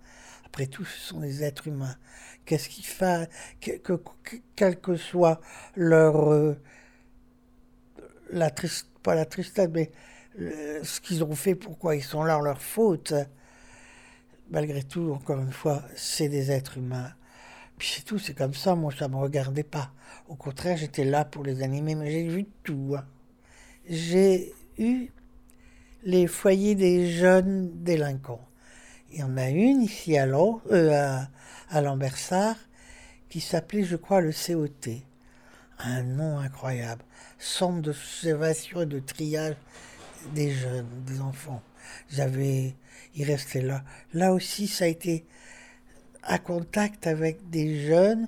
Après 0.45 0.67
tout, 0.67 0.85
ce 0.85 0.99
sont 0.99 1.19
des 1.19 1.43
êtres 1.43 1.67
humains. 1.67 1.95
Qu'est-ce 2.45 2.69
qu'ils 2.69 2.85
font, 2.85 3.27
que, 3.61 3.71
que, 3.77 3.93
quelle 4.55 4.79
que 4.79 4.95
soit 4.95 5.39
leur. 5.75 6.31
Euh, 6.31 6.59
la 8.31 8.51
pas 9.03 9.15
la 9.15 9.25
tristesse, 9.25 9.69
mais 9.71 9.91
ce 10.37 10.99
qu'ils 11.01 11.23
ont 11.23 11.35
fait, 11.35 11.55
pourquoi 11.55 11.95
ils 11.95 12.03
sont 12.03 12.23
là, 12.23 12.39
leur 12.43 12.61
faute. 12.61 13.13
Malgré 14.49 14.83
tout, 14.83 15.11
encore 15.13 15.39
une 15.39 15.51
fois, 15.51 15.83
c'est 15.95 16.29
des 16.29 16.51
êtres 16.51 16.77
humains. 16.77 17.13
Puis 17.79 17.93
c'est 17.95 18.03
tout, 18.03 18.19
c'est 18.19 18.33
comme 18.33 18.53
ça, 18.53 18.75
moi 18.75 18.93
ça 18.95 19.07
ne 19.07 19.13
me 19.13 19.19
regardait 19.19 19.63
pas. 19.63 19.91
Au 20.27 20.35
contraire, 20.35 20.75
j'étais 20.75 21.05
là 21.05 21.23
pour 21.23 21.43
les 21.43 21.63
animer, 21.63 21.95
mais 21.95 22.11
j'ai 22.11 22.27
vu 22.27 22.45
tout. 22.63 22.95
Hein. 22.97 23.05
J'ai 23.87 24.53
eu 24.77 25.07
les 26.03 26.27
foyers 26.27 26.75
des 26.75 27.09
jeunes 27.09 27.71
délinquants. 27.81 28.45
Il 29.11 29.19
y 29.19 29.23
en 29.23 29.37
a 29.37 29.49
une 29.49 29.81
ici 29.81 30.17
à, 30.17 30.25
euh, 30.25 31.21
à, 31.69 31.81
Lambersart 31.81 32.57
qui 33.29 33.39
s'appelait, 33.39 33.83
je 33.83 33.95
crois, 33.95 34.19
le 34.19 34.33
COT. 34.33 35.01
Un 35.79 36.03
nom 36.03 36.37
incroyable. 36.37 37.03
Centre 37.37 37.81
d'observation 37.81 38.81
et 38.81 38.85
de 38.85 38.99
triage 38.99 39.55
des 40.35 40.51
jeunes, 40.51 40.89
des 41.05 41.21
enfants. 41.21 41.61
J'avais, 42.09 42.75
il 43.15 43.23
restait 43.23 43.61
là. 43.61 43.83
Là 44.13 44.33
aussi, 44.33 44.67
ça 44.67 44.83
a 44.83 44.87
été 44.87 45.25
à 46.23 46.39
contact 46.39 47.07
avec 47.07 47.49
des 47.49 47.85
jeunes. 47.85 48.27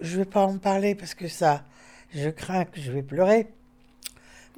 Je 0.00 0.18
ne 0.18 0.24
vais 0.24 0.30
pas 0.30 0.46
en 0.46 0.58
parler 0.58 0.94
parce 0.94 1.14
que 1.14 1.28
ça, 1.28 1.64
je 2.14 2.28
crains 2.30 2.64
que 2.64 2.80
je 2.80 2.92
vais 2.92 3.02
pleurer. 3.02 3.48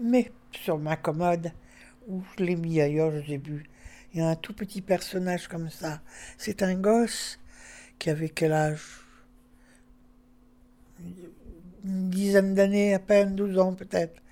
Mais 0.01 0.33
sur 0.53 0.79
ma 0.79 0.97
commode, 0.97 1.53
où 2.09 2.23
je 2.39 2.45
l'ai 2.45 2.57
mis 2.57 2.81
ailleurs, 2.81 3.11
je 3.11 3.27
sais 3.27 3.39
plus, 3.39 3.65
il 4.13 4.21
y 4.21 4.23
a 4.23 4.29
un 4.29 4.37
tout 4.37 4.55
petit 4.55 4.81
personnage 4.81 5.49
comme 5.49 5.71
ça. 5.71 6.01
C'est 6.39 6.63
un 6.63 6.75
gosse 6.75 7.39
qui 7.99 8.11
avait 8.11 8.29
quel 8.29 8.53
âge? 8.53 9.03
Une 11.85 12.11
dizaine 12.11 12.55
d'années, 12.55 12.95
à 12.95 12.99
peine 12.99 13.35
12 13.35 13.59
ans 13.59 13.75
peut-être, 13.75 14.23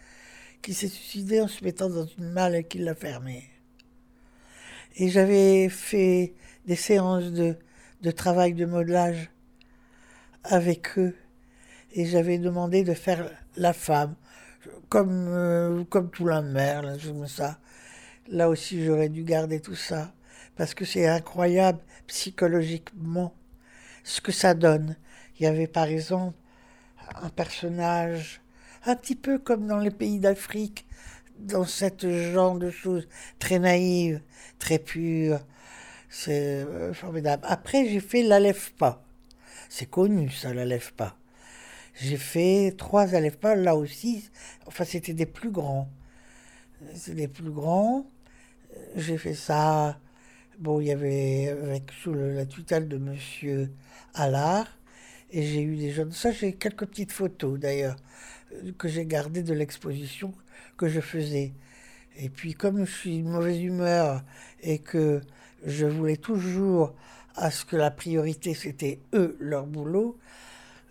qui 0.62 0.74
s'est 0.74 0.88
suicidé 0.88 1.40
en 1.40 1.48
se 1.48 1.62
mettant 1.62 1.90
dans 1.90 2.06
une 2.06 2.30
malle 2.30 2.56
et 2.56 2.64
qui 2.64 2.78
l'a 2.78 2.94
fermée. 2.94 3.48
Et 4.96 5.08
j'avais 5.08 5.68
fait 5.68 6.34
des 6.66 6.76
séances 6.76 7.32
de, 7.32 7.56
de 8.02 8.10
travail 8.10 8.54
de 8.54 8.64
modelage 8.64 9.30
avec 10.44 10.98
eux. 10.98 11.14
Et 11.92 12.06
j'avais 12.06 12.38
demandé 12.38 12.82
de 12.82 12.94
faire 12.94 13.30
la 13.56 13.72
femme, 13.72 14.14
comme, 14.88 15.26
euh, 15.28 15.84
comme 15.84 16.10
tout 16.10 16.26
la 16.26 16.42
mer, 16.42 16.82
là, 16.82 16.94
ça. 17.26 17.58
Là 18.28 18.48
aussi, 18.48 18.84
j'aurais 18.84 19.08
dû 19.08 19.22
garder 19.22 19.60
tout 19.60 19.74
ça, 19.74 20.12
parce 20.56 20.74
que 20.74 20.84
c'est 20.84 21.06
incroyable 21.06 21.78
psychologiquement 22.06 23.34
ce 24.02 24.20
que 24.20 24.32
ça 24.32 24.54
donne. 24.54 24.96
Il 25.38 25.44
y 25.44 25.46
avait 25.46 25.66
par 25.66 25.84
exemple 25.84 26.36
un 27.22 27.28
personnage, 27.28 28.40
un 28.86 28.96
petit 28.96 29.14
peu 29.16 29.38
comme 29.38 29.66
dans 29.66 29.78
les 29.78 29.90
pays 29.90 30.18
d'Afrique, 30.18 30.86
dans 31.38 31.64
ce 31.64 31.90
genre 32.32 32.58
de 32.58 32.70
choses, 32.70 33.08
très 33.38 33.58
naïves, 33.58 34.20
très 34.58 34.78
pures. 34.78 35.40
C'est 36.16 36.62
euh, 36.62 36.94
formidable. 36.94 37.42
Après, 37.48 37.88
j'ai 37.88 37.98
fait 37.98 38.22
la 38.22 38.38
lève 38.38 38.72
pas. 38.74 39.04
C'est 39.68 39.90
connu, 39.90 40.30
ça, 40.30 40.54
la 40.54 40.64
lève 40.64 40.92
pas. 40.94 41.16
J'ai 41.94 42.16
fait 42.16 42.74
trois 42.78 43.08
pas, 43.40 43.56
là 43.56 43.74
aussi. 43.74 44.30
Enfin, 44.66 44.84
c'était 44.84 45.12
des 45.12 45.26
plus 45.26 45.50
grands. 45.50 45.88
C'est 46.94 47.14
des 47.14 47.28
plus 47.28 47.50
grands 47.50 48.06
j'ai 48.96 49.18
fait 49.18 49.34
ça. 49.34 49.98
Bon, 50.58 50.80
il 50.80 50.86
y 50.86 50.92
avait 50.92 51.48
avec 51.48 51.90
sous 52.02 52.14
la 52.14 52.46
tutelle 52.46 52.88
de 52.88 52.96
Monsieur 52.96 53.72
Allard 54.14 54.68
Et 55.30 55.42
j'ai 55.42 55.62
eu 55.62 55.76
des 55.76 55.90
jeunes. 55.90 56.12
Ça, 56.12 56.30
j'ai 56.30 56.52
quelques 56.54 56.86
petites 56.86 57.12
photos 57.12 57.58
d'ailleurs, 57.58 57.96
que 58.78 58.88
j'ai 58.88 59.06
gardées 59.06 59.42
de 59.42 59.52
l'exposition 59.52 60.32
que 60.76 60.88
je 60.88 61.00
faisais. 61.00 61.54
Et 62.16 62.28
puis, 62.28 62.54
comme 62.54 62.84
je 62.84 62.92
suis 62.92 63.22
de 63.22 63.28
mauvaise 63.28 63.60
humeur 63.60 64.22
et 64.62 64.78
que 64.78 65.20
je 65.66 65.86
voulais 65.86 66.16
toujours 66.16 66.94
à 67.36 67.50
ce 67.50 67.64
que 67.64 67.76
la 67.76 67.90
priorité 67.90 68.54
c'était 68.54 69.00
eux, 69.12 69.36
leur 69.40 69.66
boulot, 69.66 70.16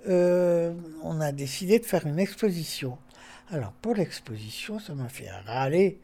euh, 0.07 0.73
on 1.01 1.21
a 1.21 1.31
décidé 1.31 1.79
de 1.79 1.85
faire 1.85 2.05
une 2.05 2.19
exposition. 2.19 2.97
Alors, 3.51 3.71
pour 3.73 3.95
l'exposition, 3.95 4.79
ça 4.79 4.93
m'a 4.93 5.07
fait 5.07 5.29
râler, 5.45 5.99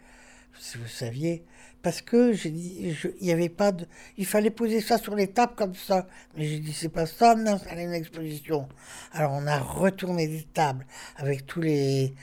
si 0.57 0.77
vous 0.77 0.87
saviez, 0.87 1.43
parce 1.81 2.01
que 2.01 2.33
j'ai 2.33 2.49
dit, 2.49 2.95
il 3.21 3.27
y 3.27 3.31
avait 3.31 3.49
pas 3.49 3.71
il 4.17 4.25
fallait 4.25 4.49
poser 4.49 4.81
ça 4.81 4.97
sur 4.97 5.15
les 5.15 5.27
tables 5.27 5.55
comme 5.55 5.75
ça. 5.75 6.07
Mais 6.35 6.45
j'ai 6.45 6.59
dit, 6.59 6.73
c'est 6.73 6.89
pas 6.89 7.05
ça, 7.05 7.35
non, 7.35 7.57
c'est 7.57 7.81
une 7.81 7.93
exposition. 7.93 8.67
Alors 9.13 9.31
on 9.33 9.47
a 9.47 9.59
retourné 9.59 10.27
des 10.27 10.43
tables 10.43 10.85
avec 11.17 11.45
tous 11.45 11.61
les, 11.61 12.13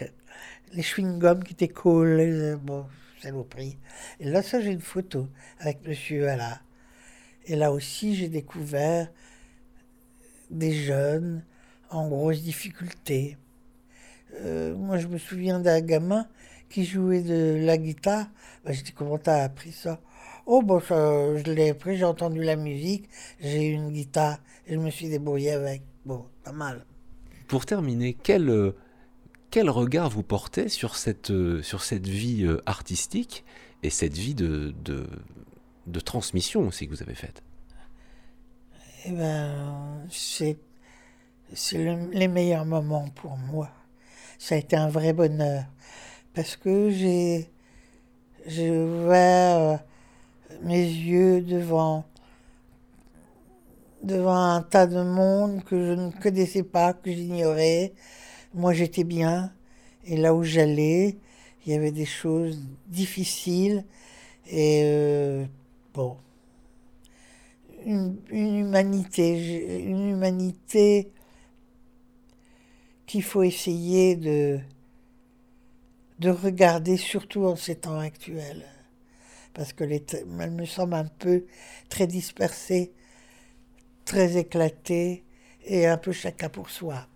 les 0.72 0.82
chewing-gums 0.82 1.42
qui 1.42 1.52
étaient 1.54 1.68
collés, 1.68 2.54
bon, 2.56 2.86
saloperie. 3.24 3.78
Et 4.20 4.26
là, 4.26 4.42
ça, 4.42 4.60
j'ai 4.60 4.70
une 4.70 4.80
photo 4.80 5.28
avec 5.58 5.86
monsieur 5.86 6.26
là. 6.26 6.60
Et 7.46 7.56
là 7.56 7.72
aussi, 7.72 8.14
j'ai 8.14 8.28
découvert 8.28 9.08
des 10.50 10.72
jeunes 10.72 11.44
en 11.90 12.08
grosse 12.08 12.42
difficulté. 12.42 13.36
Euh, 14.40 14.74
moi, 14.74 14.98
je 14.98 15.06
me 15.06 15.18
souviens 15.18 15.60
d'un 15.60 15.80
gamin 15.80 16.26
qui 16.68 16.84
jouait 16.84 17.22
de 17.22 17.60
la 17.64 17.76
guitare. 17.76 18.26
Ben, 18.64 18.72
je 18.72 18.82
dis, 18.82 18.92
comment 18.92 19.18
t'as 19.18 19.44
appris 19.44 19.72
ça? 19.72 20.00
Oh, 20.46 20.62
bon, 20.62 20.80
je 20.80 21.50
l'ai 21.50 21.70
appris, 21.70 21.96
j'ai 21.96 22.04
entendu 22.04 22.42
la 22.42 22.56
musique, 22.56 23.08
j'ai 23.40 23.68
une 23.68 23.90
guitare 23.90 24.38
et 24.66 24.74
je 24.74 24.78
me 24.78 24.90
suis 24.90 25.08
débrouillé 25.08 25.52
avec. 25.52 25.82
Bon, 26.04 26.26
pas 26.42 26.52
mal. 26.52 26.84
Pour 27.48 27.64
terminer, 27.64 28.14
quel, 28.22 28.50
euh, 28.50 28.72
quel 29.54 29.70
regard 29.70 30.10
vous 30.10 30.24
portez 30.24 30.68
sur 30.68 30.96
cette, 30.96 31.30
euh, 31.30 31.62
sur 31.62 31.84
cette 31.84 32.08
vie 32.08 32.42
euh, 32.42 32.60
artistique 32.66 33.44
et 33.84 33.90
cette 33.90 34.16
vie 34.16 34.34
de, 34.34 34.74
de, 34.82 36.00
transmission 36.00 36.66
aussi 36.66 36.88
que 36.88 36.92
vous 36.92 37.04
avez 37.04 37.14
faite? 37.14 37.44
Eh 39.06 39.12
ben, 39.12 40.04
c'est, 40.10 40.58
c'est 41.52 41.96
les 42.12 42.26
meilleurs 42.26 42.64
moments 42.64 43.08
pour 43.14 43.36
moi. 43.36 43.70
Ça 44.40 44.56
a 44.56 44.58
été 44.58 44.74
un 44.74 44.88
vrai 44.88 45.12
bonheur 45.12 45.62
parce 46.34 46.56
que 46.56 46.90
j'ai 46.90 47.48
j'ai 48.46 48.72
ouvert 48.72 49.56
euh, 49.56 49.76
mes 50.62 50.82
yeux 50.82 51.42
devant 51.42 52.04
devant 54.02 54.34
un 54.34 54.62
tas 54.62 54.88
de 54.88 55.00
monde 55.00 55.62
que 55.62 55.78
je 55.78 55.92
ne 55.92 56.10
connaissais 56.10 56.64
pas, 56.64 56.92
que 56.92 57.12
j'ignorais. 57.12 57.94
Moi, 58.54 58.72
j'étais 58.72 59.04
bien. 59.04 59.52
Et 60.06 60.16
là 60.16 60.34
où 60.34 60.44
j'allais, 60.44 61.16
il 61.66 61.72
y 61.72 61.76
avait 61.76 61.90
des 61.92 62.06
choses 62.06 62.60
difficiles. 62.86 63.84
Et 64.46 64.82
euh, 64.84 65.44
bon, 65.92 66.16
une, 67.84 68.16
humanité, 68.30 69.80
une 69.84 70.08
humanité 70.10 71.10
qu'il 73.06 73.22
faut 73.22 73.42
essayer 73.42 74.16
de, 74.16 74.60
de 76.20 76.30
regarder, 76.30 76.96
surtout 76.96 77.44
en 77.46 77.56
ces 77.56 77.76
temps 77.76 77.98
actuels, 77.98 78.64
parce 79.52 79.72
que 79.72 79.84
elle 79.84 80.50
me 80.52 80.64
semble 80.66 80.94
un 80.94 81.06
peu 81.06 81.44
très 81.88 82.06
dispersée, 82.06 82.92
très 84.04 84.36
éclatée 84.36 85.24
et 85.64 85.86
un 85.86 85.96
peu 85.96 86.12
chacun 86.12 86.48
pour 86.48 86.70
soi. 86.70 87.08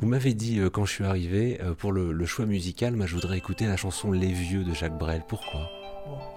Vous 0.00 0.08
m'avez 0.08 0.34
dit 0.34 0.58
euh, 0.58 0.70
quand 0.70 0.84
je 0.84 0.92
suis 0.92 1.04
arrivé, 1.04 1.60
euh, 1.60 1.74
pour 1.74 1.92
le, 1.92 2.26
choix 2.26 2.46
musical, 2.46 2.96
moi 2.96 3.06
je 3.06 3.14
voudrais 3.14 3.38
écouter 3.38 3.66
la 3.66 3.76
chanson 3.76 4.10
Les 4.10 4.32
Vieux 4.32 4.64
de 4.64 4.74
Jacques 4.74 4.98
Brel. 4.98 5.22
Pourquoi? 5.28 5.70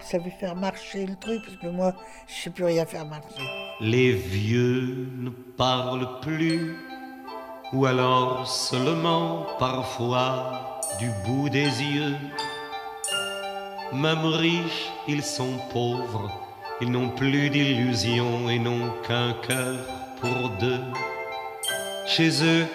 Ça 0.00 0.18
veut 0.18 0.30
faire 0.38 0.54
marcher 0.54 1.06
le 1.06 1.16
truc, 1.16 1.40
parce 1.44 1.56
que 1.56 1.66
moi, 1.68 1.94
je 2.28 2.34
sais 2.34 2.50
plus 2.50 2.64
rien 2.64 2.86
faire 2.86 3.04
marcher. 3.04 3.42
Les 3.80 4.12
vieux 4.12 5.08
ne 5.18 5.30
parlent 5.30 6.20
plus, 6.20 6.76
ou 7.72 7.86
alors 7.86 8.46
seulement 8.46 9.46
parfois 9.58 10.80
du 11.00 11.10
bout 11.24 11.48
des 11.48 11.66
yeux. 11.66 12.14
Même 13.92 14.24
riches, 14.24 14.90
ils 15.08 15.22
sont 15.22 15.58
pauvres, 15.72 16.30
ils 16.80 16.90
n'ont 16.90 17.10
plus 17.10 17.50
d'illusions 17.50 18.48
et 18.48 18.58
n'ont 18.58 18.92
qu'un 19.06 19.34
cœur 19.46 19.78
pour 20.20 20.50
deux. 20.60 20.80
Chez 22.06 22.30
eux, 22.44 22.66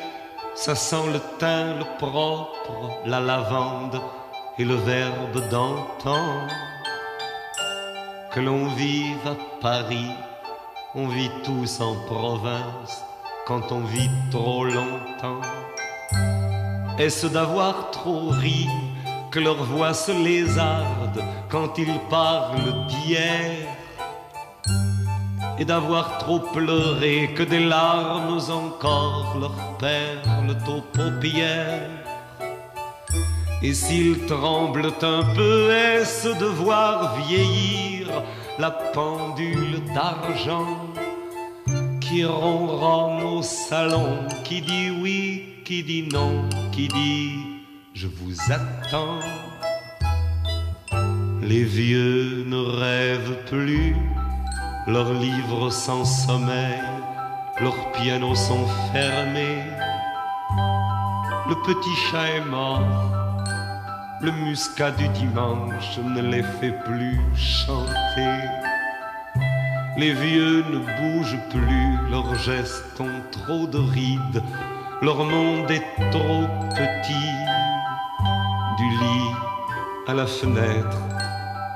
ça 0.56 0.76
sent 0.76 1.08
le 1.14 1.20
thym, 1.40 1.80
le 1.80 1.98
propre, 1.98 3.02
la 3.06 3.20
lavande 3.20 4.00
et 4.58 4.66
le 4.66 4.76
verbe 4.76 5.50
d'antan. 5.50 6.48
Que 8.32 8.40
l'on 8.40 8.68
vive 8.68 9.28
à 9.28 9.36
Paris, 9.62 10.12
on 10.96 11.08
vit 11.08 11.32
tous 11.44 11.82
en 11.82 11.96
province 12.06 13.04
quand 13.46 13.72
on 13.72 13.82
vit 13.82 14.10
trop 14.30 14.66
longtemps. 14.66 15.42
Est-ce 16.98 17.28
d'avoir 17.28 17.92
trop 17.92 18.30
ri 18.30 18.68
que 19.32 19.40
leur 19.40 19.64
voix 19.64 19.94
se 19.94 20.12
lézarde 20.12 21.24
quand 21.50 21.78
ils 21.78 22.00
parlent 22.10 22.88
d'hier? 22.88 23.68
Et 25.62 25.66
d'avoir 25.66 26.18
trop 26.18 26.40
pleuré 26.40 27.30
que 27.36 27.44
des 27.44 27.60
larmes 27.60 28.40
encore 28.50 29.38
leur 29.40 29.78
perlent 29.78 30.58
aux 30.68 30.82
paupières 30.82 31.88
Et 33.62 33.76
s'ils 33.76 34.26
tremblent 34.26 34.92
un 35.04 35.24
peu, 35.36 35.70
est-ce 35.70 36.30
de 36.30 36.46
voir 36.46 37.16
vieillir 37.28 38.08
la 38.58 38.72
pendule 38.72 39.84
d'argent 39.94 40.80
qui 42.00 42.26
ronronne 42.26 43.22
au 43.22 43.44
salon, 43.44 44.18
qui 44.44 44.62
dit 44.62 44.90
oui 45.00 45.44
qui 45.64 45.84
dit 45.84 46.10
non, 46.12 46.50
qui 46.72 46.88
dit 46.88 47.36
je 47.94 48.08
vous 48.08 48.36
attends. 48.52 49.20
Les 51.44 51.64
vieux 51.64 52.46
ne 52.48 52.58
rêvent 52.58 53.46
plus, 53.46 53.96
leurs 54.88 55.14
livres 55.14 55.70
sans 55.70 56.06
sommeil, 56.06 56.82
leurs 57.60 57.92
pianos 57.92 58.36
sont 58.36 58.66
fermés. 58.92 59.64
Le 61.50 61.56
petit 61.64 61.96
chat 62.10 62.28
est 62.30 62.46
mort, 62.46 62.82
le 64.22 64.32
muscat 64.32 64.92
du 64.92 65.08
dimanche 65.10 65.98
ne 66.04 66.22
les 66.22 66.44
fait 66.44 66.78
plus 66.86 67.20
chanter. 67.36 68.38
Les 69.98 70.14
vieux 70.14 70.64
ne 70.72 70.80
bougent 70.80 71.40
plus, 71.50 72.10
leurs 72.10 72.36
gestes 72.36 73.00
ont 73.00 73.22
trop 73.32 73.68
de 73.68 73.78
rides 73.78 74.42
leur 75.02 75.24
monde 75.24 75.72
est 75.72 76.12
trop 76.12 76.46
petit. 76.76 77.32
Du 78.78 78.90
lit 79.00 79.32
à 80.08 80.14
la 80.14 80.28
fenêtre, 80.28 80.98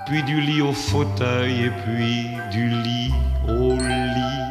puis 0.05 0.23
du 0.23 0.41
lit 0.41 0.61
au 0.61 0.73
fauteuil, 0.73 1.65
et 1.65 1.71
puis 1.83 2.37
du 2.51 2.69
lit 2.69 3.13
au 3.47 3.73
lit. 3.73 4.45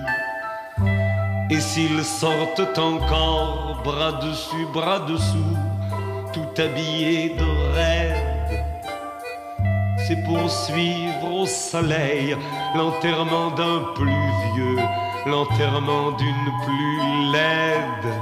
Et 1.50 1.60
s'ils 1.60 2.04
sortent 2.04 2.78
encore, 2.78 3.80
bras 3.84 4.12
dessus, 4.12 4.66
bras 4.72 5.00
dessous, 5.00 5.56
tout 6.32 6.60
habillés 6.60 7.30
de 7.30 7.74
raide, 7.74 8.34
c'est 10.06 10.22
pour 10.24 10.50
suivre 10.50 11.32
au 11.32 11.46
soleil 11.46 12.36
l'enterrement 12.74 13.50
d'un 13.52 13.80
plus 13.94 14.26
vieux, 14.54 14.78
l'enterrement 15.26 16.10
d'une 16.12 16.50
plus 16.64 17.32
laide 17.32 18.14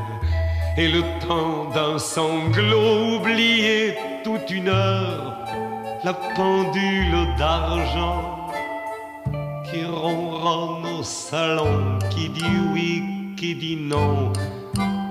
et 0.77 0.88
le 0.88 1.03
temps 1.27 1.71
d'un 1.75 1.99
sanglot 1.99 3.16
oublié 3.16 3.97
toute 4.25 4.51
une 4.51 4.68
heure, 4.68 5.42
la 6.05 6.15
pendule 6.15 7.37
d'argent 7.38 8.49
qui 9.71 9.85
ronronne 9.85 10.87
au 10.99 11.03
salon, 11.03 11.99
qui 12.11 12.29
dit 12.29 12.59
oui, 12.73 13.35
qui 13.37 13.55
dit 13.55 13.77
non, 13.77 14.33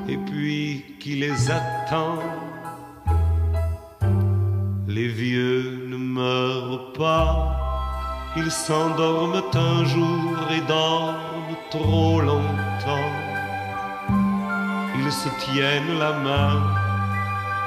et 0.08 0.18
puis 0.18 0.98
qui 1.00 1.16
les 1.16 1.50
attend. 1.50 2.20
Les 4.88 5.08
vieux 5.08 5.88
ne 5.88 5.98
meurent 5.98 6.94
pas, 6.94 8.34
ils 8.36 8.52
s'endorment 8.52 9.44
un 9.54 9.86
jour 9.86 10.38
et 10.52 10.62
dorment 10.68 11.58
trop 11.70 12.20
longtemps 12.22 13.12
ils 15.12 15.12
se 15.12 15.30
tiennent 15.46 16.00
la 16.00 16.14
main, 16.14 16.62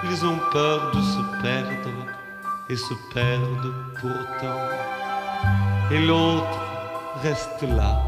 ils 0.04 0.24
ont 0.24 0.38
peur 0.52 0.92
de 0.94 1.00
se 1.00 1.42
perdre 1.42 1.90
et 2.68 2.76
se 2.76 2.94
perdent 3.12 3.74
pourtant. 4.00 4.68
Et 5.90 6.00
l'autre 6.06 6.60
reste 7.22 7.62
là, 7.62 8.00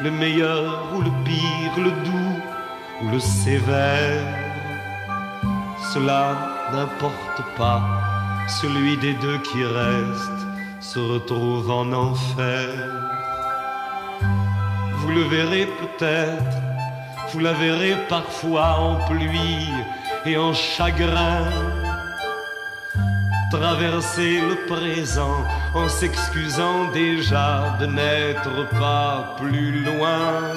le 0.00 0.10
meilleur 0.10 0.94
ou 0.94 1.00
le 1.00 1.10
pire, 1.24 1.84
le 1.84 1.90
doux 1.90 2.40
ou 3.02 3.10
le 3.10 3.18
sévère. 3.18 4.26
Cela 5.92 6.36
n'importe 6.72 7.42
pas, 7.56 7.82
celui 8.48 8.96
des 8.96 9.14
deux 9.14 9.38
qui 9.38 9.64
reste 9.64 10.40
se 10.80 10.98
retrouve 10.98 11.70
en 11.70 11.92
enfer. 11.92 12.68
Vous 14.98 15.10
le 15.10 15.22
verrez 15.22 15.66
peut-être, 15.66 16.56
vous 17.32 17.40
la 17.40 17.52
verrez 17.52 17.96
parfois 18.08 18.78
en 18.78 18.94
pluie 19.06 19.68
et 20.26 20.36
en 20.36 20.52
chagrin. 20.52 21.50
Traverser 23.54 24.40
le 24.40 24.56
présent 24.66 25.44
en 25.74 25.88
s'excusant 25.88 26.90
déjà 26.92 27.76
de 27.78 27.86
n'être 27.86 28.68
pas 28.80 29.36
plus 29.38 29.84
loin. 29.84 30.50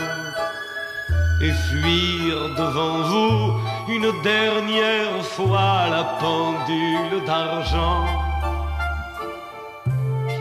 Et 1.40 1.52
fuir 1.52 2.56
devant 2.58 3.02
vous 3.04 3.60
une 3.88 4.12
dernière 4.24 5.22
fois 5.22 5.88
la 5.92 6.04
pendule 6.20 7.24
d'argent 7.26 8.06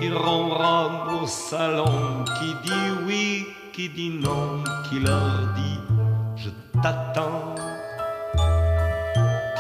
qui 0.01 0.11
ronronne 0.11 1.23
au 1.23 1.27
salon, 1.27 2.25
qui 2.39 2.55
dit 2.65 2.91
oui, 3.07 3.47
qui 3.75 3.89
dit 3.91 4.11
non, 4.11 4.65
qui 4.89 5.01
leur 5.01 5.53
dit 5.55 5.81
je 6.37 6.51
t'attends, 6.83 7.55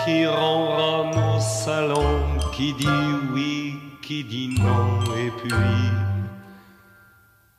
qui 0.04 0.26
ronronne 0.26 1.18
au 1.36 1.40
salon, 1.40 2.38
qui 2.56 2.72
dit 2.72 2.88
oui, 3.34 3.74
qui 4.00 4.24
dit 4.24 4.48
non, 4.48 5.02
et 5.14 5.30
puis 5.42 5.52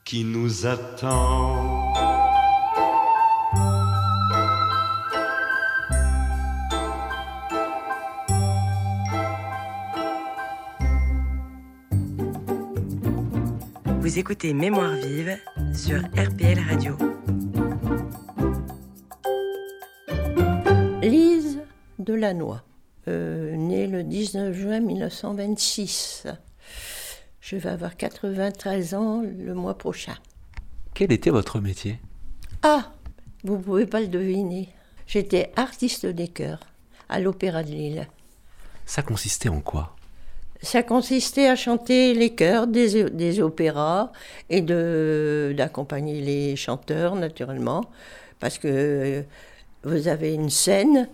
qui 0.04 0.24
nous 0.24 0.66
attend. 0.66 1.84
Vous 14.00 14.18
écoutez 14.18 14.52
Mémoire 14.52 14.94
vive 14.94 15.38
sur 15.74 16.00
RPL 16.16 16.58
Radio. 16.68 16.96
Lise 21.02 21.60
Delannoy, 22.00 22.56
euh, 23.08 23.56
née 23.56 23.86
le 23.86 24.02
19 24.02 24.54
juin 24.54 24.80
1926. 24.80 26.26
Je 27.40 27.56
vais 27.56 27.70
avoir 27.70 27.96
93 27.96 28.94
ans 28.94 29.22
le 29.22 29.54
mois 29.54 29.78
prochain. 29.78 30.14
Quel 30.94 31.12
était 31.12 31.30
votre 31.30 31.60
métier? 31.60 31.98
Ah, 32.62 32.92
vous 33.44 33.58
pouvez 33.58 33.86
pas 33.86 34.00
le 34.00 34.08
deviner. 34.08 34.68
J'étais 35.06 35.52
artiste 35.56 36.04
des 36.06 36.28
chœurs 36.28 36.60
à 37.08 37.20
l'Opéra 37.20 37.62
de 37.62 37.70
Lille. 37.70 38.08
Ça 38.84 39.02
consistait 39.02 39.48
en 39.48 39.60
quoi? 39.60 39.96
Ça 40.60 40.82
consistait 40.82 41.46
à 41.46 41.56
chanter 41.56 42.14
les 42.14 42.34
chœurs 42.34 42.66
des, 42.66 43.04
des 43.10 43.40
opéras 43.40 44.12
et 44.50 44.60
d'accompagner 44.60 46.20
les 46.20 46.56
chanteurs 46.56 47.14
naturellement, 47.14 47.84
parce 48.40 48.58
que 48.58 48.68
euh, 48.68 49.22
vous 49.84 50.08
avez 50.08 50.34
une 50.34 50.50
scène, 50.50 51.08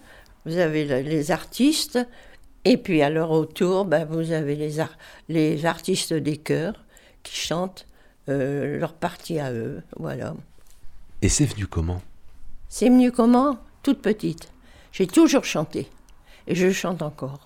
vous 0.47 0.57
avez 0.59 0.85
le- 0.85 1.01
les 1.01 1.31
artistes, 1.31 1.99
et 2.65 2.77
puis 2.77 3.03
alors 3.03 3.31
autour, 3.31 3.85
ben, 3.85 4.05
vous 4.05 4.33
avez 4.33 4.57
les, 4.57 4.81
ar- 4.81 4.97
les 5.29 5.67
artistes 5.67 6.13
des 6.15 6.37
chœurs 6.37 6.85
qui 7.23 7.37
chantent 7.37 7.87
euh, 8.29 8.79
leur 8.79 8.95
partie 8.95 9.39
à 9.39 9.53
eux, 9.53 9.83
voilà. 9.99 10.35
Et 11.23 11.29
c'est 11.29 11.45
venu 11.47 11.67
comment? 11.67 12.01
C'est 12.69 12.89
venu 12.89 13.13
comment? 13.13 13.59
Toute 13.83 14.01
petite. 14.01 14.49
J'ai 14.93 15.07
toujours 15.07 15.45
chanté. 15.45 15.89
Et 16.47 16.55
je 16.55 16.71
chante 16.71 17.03
encore. 17.03 17.41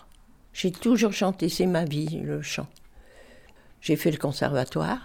J'ai 0.52 0.72
toujours 0.72 1.12
chanté, 1.12 1.48
c'est 1.48 1.66
ma 1.66 1.84
vie, 1.84 2.20
le 2.20 2.42
chant. 2.42 2.66
J'ai 3.80 3.96
fait 3.96 4.10
le 4.10 4.18
conservatoire, 4.18 5.00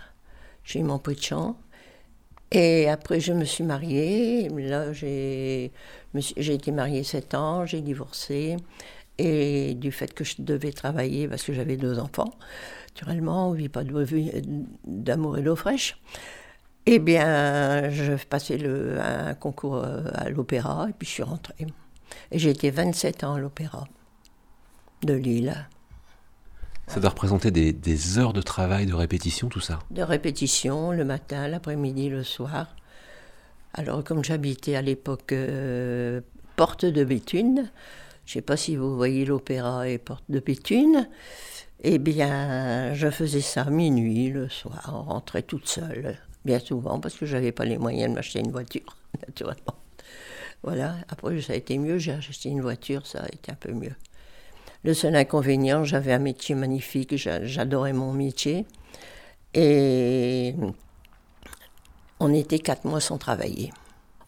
j'ai 0.64 0.80
eu 0.80 0.84
mon 0.84 0.98
prix 1.00 1.16
de 1.16 1.22
chant. 1.22 1.56
Et 2.54 2.88
après, 2.88 3.20
je 3.20 3.34
me 3.34 3.46
suis 3.46 3.64
mariée. 3.64 4.48
Là, 4.50 4.94
j'ai 4.94 5.72
été 6.38 6.72
mariée 6.72 7.04
sept 7.04 7.34
ans, 7.34 7.66
j'ai 7.66 7.82
divorcé. 7.82 8.58
Et 9.18 9.74
du 9.76 9.92
fait 9.92 10.14
que 10.14 10.24
je 10.24 10.36
devais 10.40 10.72
travailler, 10.72 11.28
parce 11.28 11.44
que 11.44 11.54
j'avais 11.54 11.78
deux 11.78 12.00
enfants, 12.00 12.32
naturellement, 12.90 13.50
on 13.50 13.54
ne 13.54 13.58
vit 13.58 13.70
pas 13.70 13.84
d'amour 14.86 15.38
et 15.38 15.42
d'eau 15.42 15.56
fraîche. 15.56 16.00
Eh 16.86 17.00
bien, 17.00 17.90
je 17.90 18.14
passais 18.26 18.58
le, 18.58 19.00
un 19.00 19.34
concours 19.36 19.78
euh, 19.78 20.04
à 20.14 20.30
l'opéra 20.30 20.88
et 20.90 20.94
puis 20.94 21.08
je 21.08 21.14
suis 21.14 21.24
rentrée. 21.24 21.68
Et 22.32 22.40
j'ai 22.40 22.50
été 22.50 22.72
27 22.72 23.24
ans 23.24 23.36
à 23.36 23.40
l'opéra 23.40 23.88
de 25.04 25.14
Lille, 25.14 25.56
Ça 26.88 27.00
doit 27.00 27.12
représenter 27.12 27.52
des, 27.52 28.20
heures 28.20 28.34
de 28.34 28.42
travail, 28.42 28.86
de 28.86 28.94
répétition, 28.94 29.50
tout 29.50 29.60
ça. 29.60 29.80
de 29.92 30.02
répétition 30.02 30.92
le 30.92 31.06
matin, 31.06 31.48
l'après-midi, 31.48 32.10
le 32.10 32.24
soir. 32.24 32.76
Alors, 33.74 34.04
comme 34.04 34.24
j'habitais 34.24 34.76
à 34.76 34.82
l'époque 34.82 35.32
euh, 35.32 36.22
Porte 36.56 36.86
de 36.86 37.04
Béthune, 37.04 37.72
je 38.26 38.32
ne 38.32 38.34
sais 38.34 38.42
pas 38.42 38.58
si 38.58 38.76
vous 38.76 38.96
voyez 38.96 39.26
l'opéra 39.26 39.88
et 39.88 39.98
Porte 39.98 40.26
de 40.30 40.40
Béthune, 40.40 41.08
eh 41.82 41.98
bien, 41.98 42.94
je 42.94 43.10
faisais 43.10 43.42
ça 43.42 43.66
minuit, 43.66 44.30
le 44.30 44.48
soir, 44.50 44.92
on 44.94 45.02
rentrait 45.02 45.42
toute 45.42 45.68
seule, 45.68 46.18
bien 46.46 46.60
souvent, 46.60 47.00
parce 47.00 47.16
que 47.16 47.26
je 47.26 47.36
n'avais 47.36 47.52
pas 47.52 47.66
les 47.66 47.78
moyens 47.78 48.10
de 48.10 48.16
m'acheter 48.16 48.40
une 48.40 48.52
voiture, 48.52 48.98
naturellement. 49.28 49.76
Voilà, 50.64 50.96
après, 51.10 51.42
ça 51.42 51.54
a 51.54 51.56
été 51.56 51.78
mieux, 51.78 51.98
j'ai 51.98 52.14
acheté 52.14 52.50
une 52.50 52.62
voiture, 52.62 53.06
ça 53.06 53.24
a 53.24 53.28
été 53.28 53.52
un 53.52 53.56
peu 53.56 53.74
mieux. 53.74 53.96
Le 54.84 54.94
seul 54.94 55.16
inconvénient, 55.16 55.84
j'avais 55.86 56.12
un 56.14 56.20
métier 56.20 56.56
magnifique, 56.56 57.16
j'a- 57.16 57.46
j'adorais 57.46 57.94
mon 57.94 58.12
métier. 58.12 58.66
Et 59.54 60.56
on 62.20 62.34
était 62.34 62.60
quatre 62.60 62.86
mois 62.86 63.00
sans 63.00 63.18
travailler. 63.18 63.72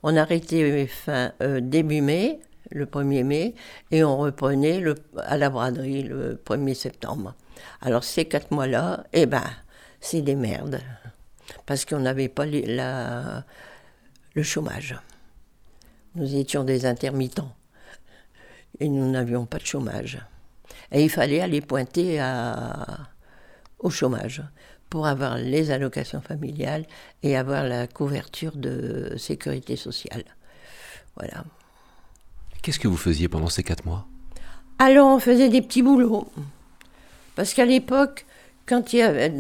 On 0.03 0.15
arrêtait 0.15 0.87
fin, 0.87 1.33
euh, 1.41 1.59
début 1.61 2.01
mai, 2.01 2.39
le 2.71 2.85
1er 2.85 3.23
mai, 3.23 3.55
et 3.91 4.03
on 4.03 4.17
reprenait 4.17 4.83
à 5.17 5.37
la 5.37 5.49
braderie 5.49 6.03
le 6.03 6.35
1er 6.43 6.73
septembre. 6.73 7.35
Alors 7.81 8.03
ces 8.03 8.25
quatre 8.25 8.51
mois-là, 8.51 9.05
eh 9.13 9.25
ben, 9.25 9.43
c'est 9.99 10.21
des 10.21 10.35
merdes. 10.35 10.79
Parce 11.65 11.85
qu'on 11.85 11.99
n'avait 11.99 12.29
pas 12.29 12.45
le 12.45 13.43
chômage. 14.43 14.95
Nous 16.15 16.35
étions 16.35 16.63
des 16.63 16.85
intermittents. 16.85 17.53
Et 18.79 18.87
nous 18.89 19.09
n'avions 19.09 19.45
pas 19.45 19.57
de 19.57 19.65
chômage. 19.65 20.19
Et 20.91 21.03
il 21.03 21.09
fallait 21.09 21.41
aller 21.41 21.61
pointer 21.61 22.19
à, 22.19 22.85
au 23.79 23.89
chômage 23.89 24.43
pour 24.89 25.07
avoir 25.07 25.37
les 25.37 25.71
allocations 25.71 26.21
familiales 26.21 26.85
et 27.23 27.35
avoir 27.35 27.63
la 27.63 27.87
couverture 27.87 28.55
de 28.55 29.15
sécurité 29.17 29.75
sociale. 29.75 30.23
Voilà. 31.15 31.43
Qu'est-ce 32.61 32.79
que 32.79 32.87
vous 32.87 32.97
faisiez 32.97 33.27
pendant 33.27 33.49
ces 33.49 33.63
quatre 33.63 33.85
mois? 33.85 34.05
Alors 34.79 35.07
on 35.07 35.19
faisait 35.19 35.49
des 35.49 35.61
petits 35.61 35.81
boulots. 35.81 36.27
Parce 37.35 37.53
qu'à 37.53 37.65
l'époque, 37.65 38.25
quand 38.65 38.93
il 38.93 38.99
y 38.99 39.01
avait, 39.01 39.31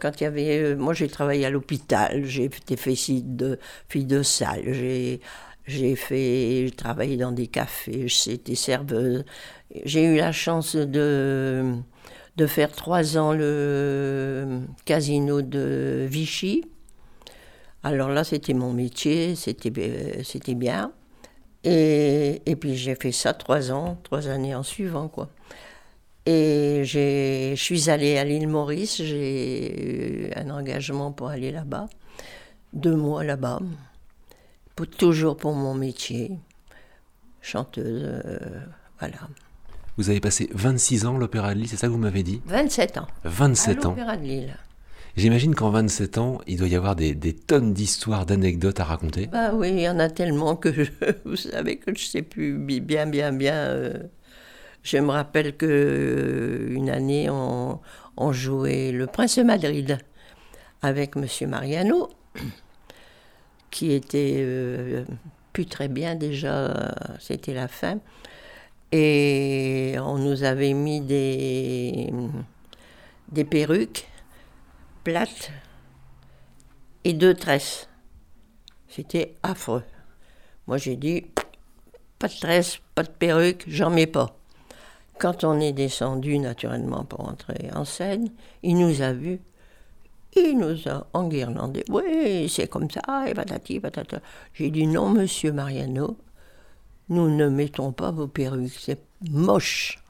quand 0.00 0.20
il 0.20 0.24
y 0.24 0.26
avait 0.26 0.58
euh, 0.58 0.76
moi 0.76 0.94
j'ai 0.94 1.08
travaillé 1.08 1.46
à 1.46 1.50
l'hôpital, 1.50 2.24
j'ai 2.24 2.44
été 2.44 2.76
fille 2.76 3.22
de, 3.22 3.58
fille 3.88 4.04
de 4.04 4.22
salle, 4.22 4.72
j'ai, 4.72 5.20
j'ai 5.66 5.94
fait, 5.94 6.64
j'ai 6.66 6.72
travaillé 6.76 7.16
dans 7.16 7.32
des 7.32 7.46
cafés, 7.46 8.08
j'étais 8.08 8.54
serveuse. 8.54 9.24
J'ai 9.84 10.04
eu 10.04 10.16
la 10.16 10.32
chance 10.32 10.76
de, 10.76 11.74
de 12.36 12.46
faire 12.46 12.72
trois 12.72 13.16
ans 13.16 13.32
le 13.32 14.60
casino 14.84 15.42
de 15.42 16.06
Vichy. 16.08 16.64
Alors 17.82 18.10
là, 18.10 18.22
c'était 18.24 18.54
mon 18.54 18.72
métier, 18.72 19.34
c'était, 19.34 19.72
euh, 19.78 20.54
bien. 20.54 20.92
Et, 21.64 22.42
et 22.46 22.56
puis 22.56 22.76
j'ai 22.76 22.94
fait 22.94 23.12
ça 23.12 23.34
trois 23.34 23.70
ans, 23.72 23.98
trois 24.02 24.28
années 24.28 24.54
en 24.54 24.62
suivant, 24.62 25.08
quoi. 25.08 25.30
Et 26.24 26.82
je 26.84 27.54
suis 27.56 27.90
allée 27.90 28.16
à 28.18 28.24
l'île 28.24 28.46
Maurice, 28.46 29.02
j'ai 29.02 30.26
eu 30.26 30.30
un 30.36 30.50
engagement 30.50 31.10
pour 31.10 31.28
aller 31.28 31.50
là-bas, 31.50 31.88
deux 32.72 32.94
mois 32.94 33.24
là-bas, 33.24 33.58
toujours 34.98 35.36
pour 35.36 35.54
mon 35.54 35.74
métier, 35.74 36.38
chanteuse, 37.40 38.02
euh, 38.24 38.38
voilà. 39.00 39.18
Vous 39.98 40.08
avez 40.10 40.20
passé 40.20 40.48
26 40.52 41.06
ans 41.06 41.16
à 41.16 41.18
l'Opéra 41.18 41.52
de 41.54 41.58
Lille, 41.60 41.68
c'est 41.68 41.76
ça 41.76 41.86
que 41.86 41.92
vous 41.92 41.98
m'avez 41.98 42.22
dit 42.22 42.40
27 42.46 42.98
ans, 42.98 43.06
à 43.24 43.28
27 43.28 43.84
ans. 43.86 43.90
l'Opéra 43.90 44.16
de 44.16 44.22
Lille. 44.24 44.56
J'imagine 45.16 45.54
qu'en 45.54 45.68
27 45.70 46.16
ans, 46.16 46.40
il 46.46 46.56
doit 46.56 46.68
y 46.68 46.74
avoir 46.74 46.96
des, 46.96 47.14
des 47.14 47.34
tonnes 47.34 47.74
d'histoires, 47.74 48.24
d'anecdotes 48.24 48.80
à 48.80 48.84
raconter. 48.84 49.26
Bah 49.26 49.52
oui, 49.54 49.68
il 49.70 49.80
y 49.80 49.88
en 49.88 49.98
a 49.98 50.08
tellement 50.08 50.56
que 50.56 50.72
je, 50.72 50.90
vous 51.26 51.36
savez 51.36 51.76
que 51.76 51.94
je 51.94 52.04
sais 52.04 52.22
plus 52.22 52.56
bi- 52.56 52.80
bien, 52.80 53.06
bien, 53.06 53.30
bien. 53.32 53.52
euh. 53.54 53.98
je 54.82 54.96
me 54.96 55.10
rappelle 55.10 55.54
que 55.56 55.66
euh, 55.68 56.74
une 56.74 56.88
année, 56.88 57.28
on, 57.28 57.78
on 58.16 58.32
jouait 58.32 58.90
Le 58.92 59.06
Prince 59.06 59.36
de 59.36 59.42
Madrid 59.42 59.98
avec 60.80 61.14
Monsieur 61.16 61.46
Mariano. 61.46 62.08
qui 63.70 63.92
était 63.92 64.36
euh, 64.38 65.04
plus 65.52 65.66
très 65.66 65.88
bien 65.88 66.14
déjà, 66.14 66.94
c'était 67.20 67.52
la 67.54 67.68
fin. 67.68 67.98
Et 68.92 69.94
on 69.98 70.18
nous 70.18 70.44
avait 70.44 70.74
mis 70.74 71.00
des, 71.00 72.12
des 73.30 73.44
perruques 73.44 74.06
plates 75.02 75.50
et 77.04 77.14
deux 77.14 77.34
tresses. 77.34 77.88
C'était 78.88 79.34
affreux. 79.42 79.82
Moi 80.66 80.76
j'ai 80.76 80.96
dit, 80.96 81.24
pas 82.18 82.28
de 82.28 82.38
tresse, 82.38 82.78
pas 82.94 83.02
de 83.02 83.08
perruque, 83.08 83.64
j'en 83.66 83.90
mets 83.90 84.06
pas. 84.06 84.36
Quand 85.18 85.44
on 85.44 85.58
est 85.58 85.72
descendu 85.72 86.38
naturellement 86.38 87.04
pour 87.04 87.28
entrer 87.28 87.70
en 87.74 87.84
scène, 87.84 88.28
il 88.62 88.76
nous 88.76 89.02
a 89.02 89.12
vus, 89.12 89.40
il 90.36 90.58
nous 90.58 90.88
a 90.88 91.06
enguirlandés. 91.12 91.84
Oui, 91.88 92.48
c'est 92.48 92.68
comme 92.68 92.90
ça, 92.90 93.24
et 93.26 93.34
patati 93.34 93.80
patata. 93.80 94.20
J'ai 94.52 94.70
dit 94.70 94.86
non, 94.86 95.08
monsieur 95.08 95.52
Mariano, 95.52 96.16
nous 97.12 97.34
ne 97.34 97.48
mettons 97.48 97.92
pas 97.92 98.10
vos 98.10 98.26
perruques, 98.26 98.78
c'est 98.78 99.00
moche. 99.30 100.02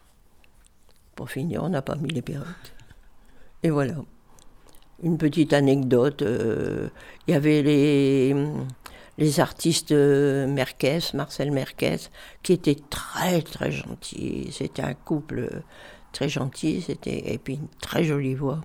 Pour 1.15 1.31
finir, 1.31 1.63
on 1.63 1.69
n'a 1.69 1.83
pas 1.83 1.97
mis 1.97 2.11
les 2.11 2.23
perruques. 2.23 2.75
Et 3.63 3.71
voilà. 3.71 3.95
Une 5.03 5.19
petite 5.19 5.53
anecdote. 5.53 6.23
Euh, 6.23 6.89
il 7.27 7.35
y 7.35 7.37
avait 7.37 7.63
les, 7.63 8.35
les 9.19 9.41
artistes 9.41 9.93
Merquez, 9.93 11.01
Marcel 11.15 11.51
Merquez, 11.51 12.09
qui 12.43 12.53
étaient 12.53 12.79
très 12.89 13.43
très 13.43 13.73
gentils. 13.73 14.49
C'était 14.53 14.83
un 14.83 14.95
couple 14.95 15.63
très 16.13 16.29
gentil, 16.29 16.83
c'était 16.83 17.33
et 17.33 17.39
puis 17.39 17.55
une 17.55 17.69
très 17.81 18.05
jolie 18.05 18.35
voix. 18.35 18.61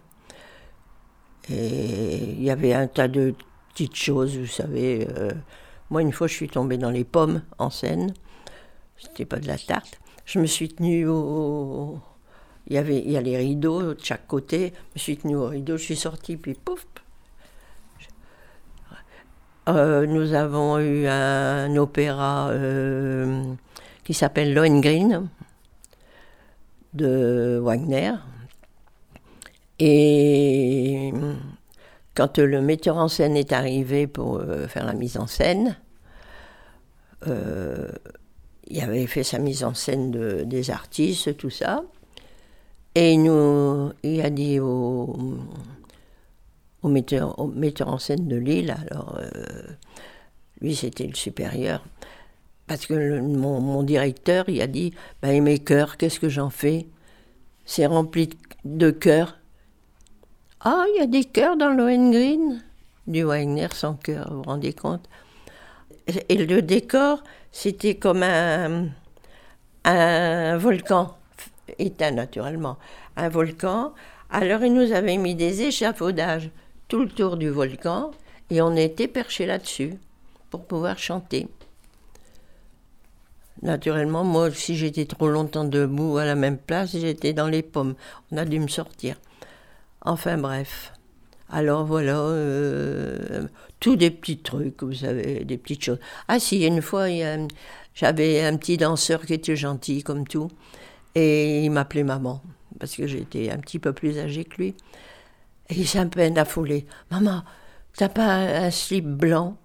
Et 1.50 2.17
il 2.17 2.43
y 2.43 2.50
avait 2.50 2.73
un 2.73 2.88
tas 2.88 3.08
de 3.08 3.34
petites 3.73 3.95
choses, 3.95 4.38
vous 4.38 4.47
savez. 4.47 5.08
Euh, 5.17 5.32
moi, 5.89 6.02
une 6.02 6.12
fois, 6.12 6.28
je 6.28 6.34
suis 6.34 6.50
tombée 6.50 6.78
dans 6.78 6.91
les 6.91 7.06
pommes 7.06 7.41
en 7.58 7.69
scène. 7.69 8.13
C'était 8.97 9.25
pas 9.25 9.39
de 9.39 9.47
la 9.47 9.57
tarte. 9.57 9.99
Je 10.25 10.39
me 10.39 10.45
suis 10.45 10.69
tenue 10.69 11.07
au. 11.07 11.99
Il 12.69 12.75
y, 12.75 12.77
avait, 12.77 12.97
il 12.97 13.12
y 13.12 13.17
a 13.17 13.21
les 13.21 13.38
rideaux 13.38 13.93
de 13.93 14.03
chaque 14.03 14.27
côté. 14.27 14.73
Je 14.89 14.93
me 14.95 14.99
suis 14.99 15.17
tenue 15.17 15.38
au 15.38 15.47
rideau, 15.47 15.77
je 15.77 15.83
suis 15.83 15.95
sortie, 15.95 16.36
puis 16.36 16.53
pouf 16.53 16.86
euh, 19.69 20.05
Nous 20.05 20.33
avons 20.33 20.77
eu 20.79 21.07
un 21.07 21.73
opéra 21.77 22.49
euh, 22.49 23.41
qui 24.03 24.13
s'appelle 24.13 24.53
Lohengrin 24.53 25.27
de 26.93 27.57
Wagner. 27.63 28.15
Et 29.79 31.13
quand 32.15 32.38
le 32.38 32.62
metteur 32.62 32.97
en 32.97 33.07
scène 33.07 33.38
est 33.38 33.53
arrivé 33.53 34.07
pour 34.07 34.39
euh, 34.39 34.67
faire 34.67 34.86
la 34.86 34.93
mise 34.93 35.17
en 35.17 35.27
scène, 35.27 35.77
il 38.69 38.82
avait 38.82 39.08
fait 39.08 39.23
sa 39.23 39.39
mise 39.39 39.63
en 39.63 39.73
scène 39.73 40.12
de, 40.12 40.43
des 40.43 40.71
artistes, 40.71 41.38
tout 41.38 41.49
ça. 41.49 41.84
Et 42.95 43.13
il, 43.13 43.23
nous, 43.23 43.91
il 44.03 44.21
a 44.21 44.30
dit 44.30 44.60
au, 44.60 45.15
metteur, 46.84 47.36
en 47.38 47.97
scène 47.99 48.27
de 48.27 48.38
Lille, 48.38 48.75
alors 48.89 49.19
euh, 49.19 49.67
lui 50.62 50.75
c'était 50.75 51.06
le 51.06 51.15
supérieur, 51.15 51.84
parce 52.65 52.86
que 52.86 53.19
mon, 53.19 53.84
directeur, 53.84 54.49
il 54.49 54.62
a 54.62 54.67
dit 54.67 54.93
ben, 55.21 55.41
Mes 55.43 55.60
cœurs, 55.60 55.97
qu'est-ce 55.97 56.19
que 56.19 56.30
j'en 56.30 56.49
fais? 56.49 56.88
C'est 57.65 57.86
rempli 57.86 58.30
de 58.65 58.91
cœurs. 58.91 59.38
Ah, 60.62 60.86
il 60.95 60.99
y 60.99 61.03
a 61.03 61.08
des 61.08 61.23
cœurs 61.23 61.56
dans 61.56 61.69
l'Ohengrin 61.69 62.58
Du 63.06 63.23
Wagner 63.23 63.67
sans 63.73 63.93
cœur, 63.93 64.27
vous 64.32 64.38
vous 64.38 64.43
rendez 64.43 64.73
compte 64.73 65.08
Et 66.30 66.38
le 66.38 66.62
décor, 66.62 67.23
c'était 67.51 67.95
comme 67.95 68.23
un, 68.23 68.88
un 69.83 70.57
volcan, 70.57 71.17
éteint 71.79 72.12
naturellement, 72.12 72.77
un 73.15 73.29
volcan. 73.29 73.93
Alors 74.29 74.63
ils 74.63 74.73
nous 74.73 74.91
avaient 74.91 75.17
mis 75.17 75.36
des 75.36 75.63
échafaudages 75.63 76.49
tout 76.88 76.99
le 76.99 77.10
tour 77.10 77.38
du 77.38 77.49
volcan 77.49 78.12
et 78.49 78.62
on 78.62 78.75
était 78.75 79.07
perché 79.07 79.45
là-dessus 79.45 79.95
pour 80.49 80.65
pouvoir 80.65 80.97
chanter. 80.97 81.47
Naturellement, 83.63 84.23
moi, 84.23 84.51
si 84.51 84.75
j'étais 84.75 85.05
trop 85.05 85.29
longtemps 85.29 85.63
debout 85.63 86.17
à 86.17 86.25
la 86.25 86.36
même 86.36 86.57
place, 86.57 86.91
j'étais 86.95 87.33
dans 87.33 87.47
les 87.47 87.63
pommes. 87.63 87.95
On 88.31 88.38
a 88.38 88.45
dû 88.45 88.60
me 88.60 88.67
sortir. 88.67 89.15
Enfin 90.01 90.38
bref. 90.38 90.93
Alors 91.49 91.86
voilà, 91.86 92.19
euh, 92.19 93.47
tous 93.79 93.95
des 93.95 94.12
petits 94.12 94.39
trucs, 94.39 94.83
vous 94.83 94.93
savez, 94.93 95.45
des 95.45 95.57
petites 95.57 95.83
choses. 95.83 95.99
Ah 96.27 96.39
si, 96.39 96.65
une 96.65 96.81
fois, 96.81 97.07
j'avais 97.93 98.43
un 98.43 98.57
petit 98.57 98.75
danseur 98.77 99.25
qui 99.25 99.33
était 99.33 99.55
gentil 99.55 100.03
comme 100.03 100.27
tout, 100.27 100.49
et 101.15 101.63
il 101.63 101.71
m'appelait 101.71 102.03
maman, 102.03 102.41
parce 102.79 102.95
que 102.95 103.07
j'étais 103.07 103.49
un 103.49 103.60
petit 103.60 103.79
peu 103.79 103.93
plus 103.93 104.19
âgée 104.19 104.43
que 104.43 104.57
lui. 104.57 104.75
Et 105.69 105.75
il 105.75 105.88
s'est 105.88 105.99
un 105.99 106.07
peu 106.07 106.21
affolé. 106.36 106.86
Maman, 107.12 107.43
t'as 107.95 108.10
pas 108.10 108.36
un 108.65 108.71
slip 108.71 109.05
blanc? 109.05 109.57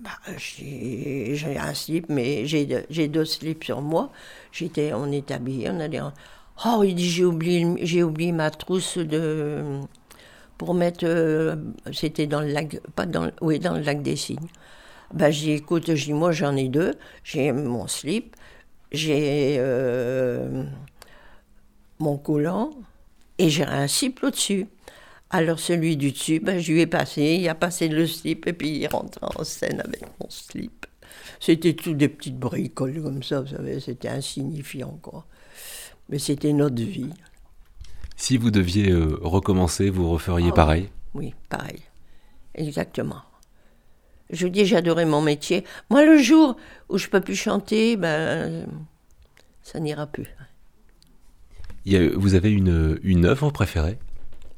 Bah, 0.00 0.10
J'ai 0.36 1.56
un 1.58 1.74
slip, 1.74 2.06
mais 2.08 2.46
j'ai 2.46 3.08
deux 3.08 3.24
slips 3.24 3.64
sur 3.64 3.80
moi. 3.80 4.10
J'étais, 4.50 4.92
on 4.92 5.10
est 5.12 5.30
habillés, 5.30 5.70
on 5.70 5.78
allait. 5.80 6.00
Oh, 6.64 6.82
il 6.84 6.94
dit 6.94 7.08
j'ai 7.08 7.24
oublié, 7.24 7.66
j'ai 7.82 8.02
oublié 8.02 8.32
ma 8.32 8.50
trousse 8.50 8.98
de 8.98 9.80
pour 10.58 10.74
mettre. 10.74 11.04
Euh, 11.04 11.56
c'était 11.92 12.26
dans 12.26 12.40
le 12.40 12.48
lac, 12.48 12.80
pas 12.94 13.06
dans, 13.06 13.30
oui, 13.40 13.58
dans 13.58 13.74
le 13.74 13.80
lac 13.80 14.02
des 14.02 14.16
Cygnes. 14.16 14.48
Ben, 15.14 15.30
j'ai 15.30 15.54
écoute, 15.54 15.94
j'ai 15.94 16.12
moi 16.12 16.32
j'en 16.32 16.56
ai 16.56 16.68
deux. 16.68 16.94
J'ai 17.24 17.52
mon 17.52 17.86
slip, 17.86 18.36
j'ai 18.92 19.56
euh, 19.58 20.64
mon 21.98 22.18
collant 22.18 22.70
et 23.38 23.48
j'ai 23.48 23.64
un 23.64 23.86
slip 23.86 24.22
au-dessus. 24.22 24.66
Alors 25.30 25.58
celui 25.58 25.96
du 25.96 26.12
dessus, 26.12 26.40
ben, 26.40 26.58
je 26.58 26.72
lui 26.72 26.80
ai 26.80 26.86
passé, 26.86 27.38
il 27.40 27.48
a 27.48 27.54
passé 27.54 27.88
le 27.88 28.06
slip 28.06 28.46
et 28.46 28.52
puis 28.52 28.78
il 28.78 28.86
rentre 28.86 29.18
en 29.22 29.44
scène 29.44 29.80
avec 29.80 30.02
mon 30.20 30.30
slip. 30.30 30.86
C'était 31.40 31.74
tout 31.74 31.94
des 31.94 32.08
petites 32.08 32.38
bricoles 32.38 33.02
comme 33.02 33.22
ça, 33.22 33.40
vous 33.40 33.48
savez, 33.48 33.80
c'était 33.80 34.08
insignifiant 34.08 34.98
quoi. 35.02 35.26
Mais 36.08 36.18
c'était 36.18 36.52
notre 36.52 36.82
vie. 36.82 37.10
Si 38.16 38.36
vous 38.38 38.50
deviez 38.50 38.90
euh, 38.90 39.18
recommencer, 39.22 39.90
vous 39.90 40.08
referiez 40.10 40.48
Ah 40.50 40.54
pareil? 40.54 40.88
Oui, 41.14 41.34
pareil. 41.48 41.80
Exactement. 42.54 43.22
Je 44.30 44.46
vous 44.46 44.50
dis, 44.52 44.64
j'adorais 44.64 45.04
mon 45.04 45.20
métier. 45.22 45.64
Moi, 45.90 46.04
le 46.04 46.18
jour 46.18 46.56
où 46.88 46.98
je 46.98 47.08
peux 47.08 47.20
plus 47.20 47.36
chanter, 47.36 47.96
ben, 47.96 48.66
ça 49.62 49.78
n'ira 49.78 50.06
plus. 50.06 50.26
Il 51.84 51.92
y 51.92 51.96
a- 51.96 52.16
Vous 52.16 52.34
avez 52.34 52.50
une, 52.50 52.98
une 53.02 53.24
œuvre 53.26 53.50
préférée? 53.50 53.98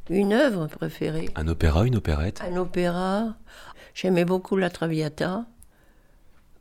Une 0.09 0.33
œuvre 0.33 0.68
préférée 0.68 1.29
Un 1.35 1.49
opéra, 1.49 1.85
une 1.87 1.97
opérette? 1.97 2.40
Un 2.51 2.57
opéra. 2.57 3.37
J'aimais 3.92 4.25
beaucoup 4.25 4.57
la 4.57 4.71
Traviata. 4.71 5.44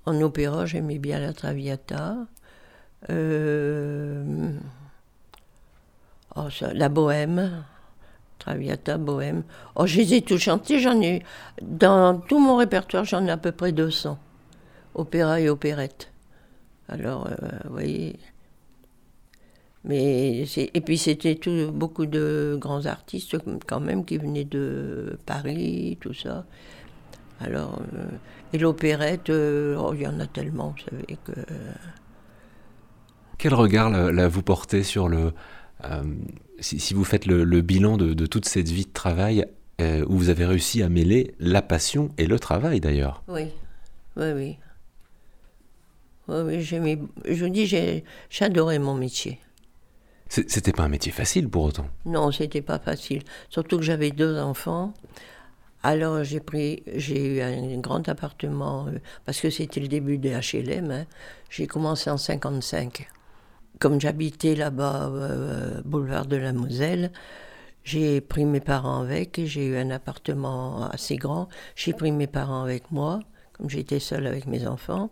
En 0.05 0.19
opéra, 0.21 0.65
j'aimais 0.65 0.97
bien 0.99 1.19
la 1.19 1.31
Traviata. 1.31 2.17
Euh, 3.09 4.51
oh, 6.37 6.65
la 6.73 6.89
Bohème. 6.89 7.63
Traviata, 8.39 8.97
Bohème. 8.97 9.43
Oh, 9.75 9.85
je 9.85 9.97
les 9.97 10.15
ai 10.15 10.21
tous 10.21 10.37
chantés. 10.37 10.79
J'en 10.79 11.01
ai. 11.01 11.23
Dans 11.61 12.19
tout 12.19 12.39
mon 12.39 12.57
répertoire, 12.57 13.03
j'en 13.03 13.25
ai 13.25 13.31
à 13.31 13.37
peu 13.37 13.51
près 13.51 13.71
200. 13.71 14.17
Opéra 14.95 15.39
et 15.39 15.49
opérette. 15.49 16.11
Alors, 16.89 17.27
euh, 17.27 17.35
vous 17.65 17.71
voyez. 17.71 18.19
Mais 19.83 20.45
et 20.57 20.81
puis 20.81 20.97
c'était 20.97 21.35
tout, 21.35 21.71
beaucoup 21.71 22.05
de 22.05 22.57
grands 22.59 22.85
artistes 22.85 23.37
quand 23.65 23.79
même 23.79 24.03
qui 24.03 24.17
venaient 24.17 24.43
de 24.43 25.17
Paris, 25.25 25.97
tout 26.01 26.13
ça. 26.13 26.45
Alors, 27.39 27.81
euh, 27.93 28.07
et 28.53 28.57
l'opérette, 28.57 29.29
euh, 29.29 29.77
oh, 29.79 29.93
il 29.93 30.01
y 30.01 30.07
en 30.07 30.19
a 30.19 30.27
tellement, 30.27 30.75
vous 30.77 30.83
savez 30.89 31.17
que. 31.23 31.31
Quel 33.37 33.53
regard 33.53 33.89
là, 33.89 34.11
là, 34.11 34.27
vous 34.27 34.41
portez 34.41 34.83
sur 34.83 35.07
le... 35.07 35.31
euh, 35.85 36.03
si, 36.59 36.79
si 36.79 36.93
vous 36.93 37.03
faites 37.03 37.25
le, 37.25 37.43
le 37.43 37.61
bilan 37.61 37.97
de, 37.97 38.13
de 38.13 38.25
toute 38.25 38.45
cette 38.45 38.69
vie 38.69 38.85
de 38.85 38.91
travail, 38.93 39.45
euh, 39.81 40.03
où 40.07 40.17
vous 40.17 40.29
avez 40.29 40.45
réussi 40.45 40.81
à 40.81 40.89
mêler 40.89 41.35
la 41.39 41.61
passion 41.61 42.09
et 42.17 42.25
le 42.25 42.39
travail 42.39 42.79
d'ailleurs 42.79 43.23
Oui, 43.27 43.47
oui, 44.15 44.31
oui. 44.35 44.57
Oui, 46.27 46.37
oui. 46.45 46.61
Je 46.61 47.43
vous 47.45 47.49
dis, 47.49 47.71
j'adorais 48.29 48.79
mon 48.79 48.95
métier. 48.95 49.39
C'était 50.29 50.73
pas 50.73 50.83
un 50.83 50.89
métier 50.89 51.11
facile 51.13 51.47
pour 51.47 51.63
autant. 51.63 51.87
Non, 52.05 52.31
c'était 52.33 52.61
pas 52.61 52.79
facile. 52.79 53.21
Surtout 53.49 53.77
que 53.77 53.83
j'avais 53.83 54.11
deux 54.11 54.37
enfants. 54.39 54.93
Alors 55.83 56.23
j'ai 56.25 56.41
pris, 56.41 56.83
j'ai 56.95 57.35
eu 57.37 57.41
un 57.41 57.77
grand 57.77 58.09
appartement 58.09 58.87
euh, 58.87 58.97
parce 59.25 59.39
que 59.39 59.49
c'était 59.49 59.79
le 59.79 59.87
début 59.87 60.17
des 60.17 60.31
HLM. 60.31 60.91
hein. 60.91 61.05
J'ai 61.49 61.65
commencé 61.67 62.09
en 62.09 62.17
55. 62.17 63.07
Comme 63.79 63.99
j'habitais 64.01 64.55
là-bas, 64.55 65.09
euh, 65.13 65.81
boulevard 65.85 66.25
de 66.25 66.35
la 66.37 66.53
Moselle, 66.53 67.11
J'ai 67.83 68.21
pris 68.21 68.45
mes 68.45 68.59
parents 68.59 69.01
avec 69.01 69.39
et 69.39 69.47
j'ai 69.47 69.65
eu 69.67 69.77
un 69.77 69.91
appartement 69.91 70.89
assez 70.89 71.15
grand. 71.17 71.47
J'ai 71.75 71.93
pris 71.93 72.11
mes 72.11 72.27
parents 72.27 72.61
avec 72.63 72.91
moi, 72.91 73.21
comme 73.53 73.69
j'étais 73.69 73.99
seule 73.99 74.27
avec 74.27 74.45
mes 74.45 74.67
enfants. 74.67 75.09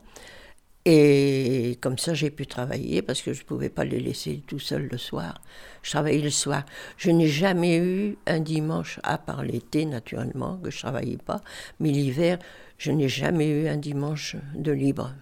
Et 0.86 1.78
comme 1.82 1.98
ça, 1.98 2.14
j'ai 2.14 2.30
pu 2.32 2.46
travailler 2.48 3.02
parce 3.02 3.22
que 3.22 3.34
je 3.34 3.42
ne 3.42 3.46
pouvais 3.48 3.70
pas 3.70 3.86
les 3.86 4.00
laisser 4.00 4.44
tout 4.48 4.60
seuls 4.60 4.88
le 4.92 4.98
soir. 4.98 5.42
Je 5.84 5.92
travaillais 5.92 6.22
le 6.22 6.30
soir. 6.30 6.64
Je 6.98 7.12
n'ai 7.12 7.28
jamais 7.28 7.78
eu 7.78 8.18
un 8.28 8.40
dimanche, 8.42 9.00
à 9.04 9.18
part 9.18 9.44
l'été 9.44 9.86
naturellement, 9.86 10.58
que 10.58 10.70
je 10.70 10.78
ne 10.78 10.82
travaillais 10.82 11.18
pas, 11.18 11.42
mais 11.80 11.92
l'hiver, 11.92 12.40
je 12.78 12.92
n'ai 12.92 13.10
jamais 13.10 13.48
eu 13.50 13.68
un 13.68 13.78
dimanche 13.78 14.36
de 14.56 14.72
libre. 14.72 15.14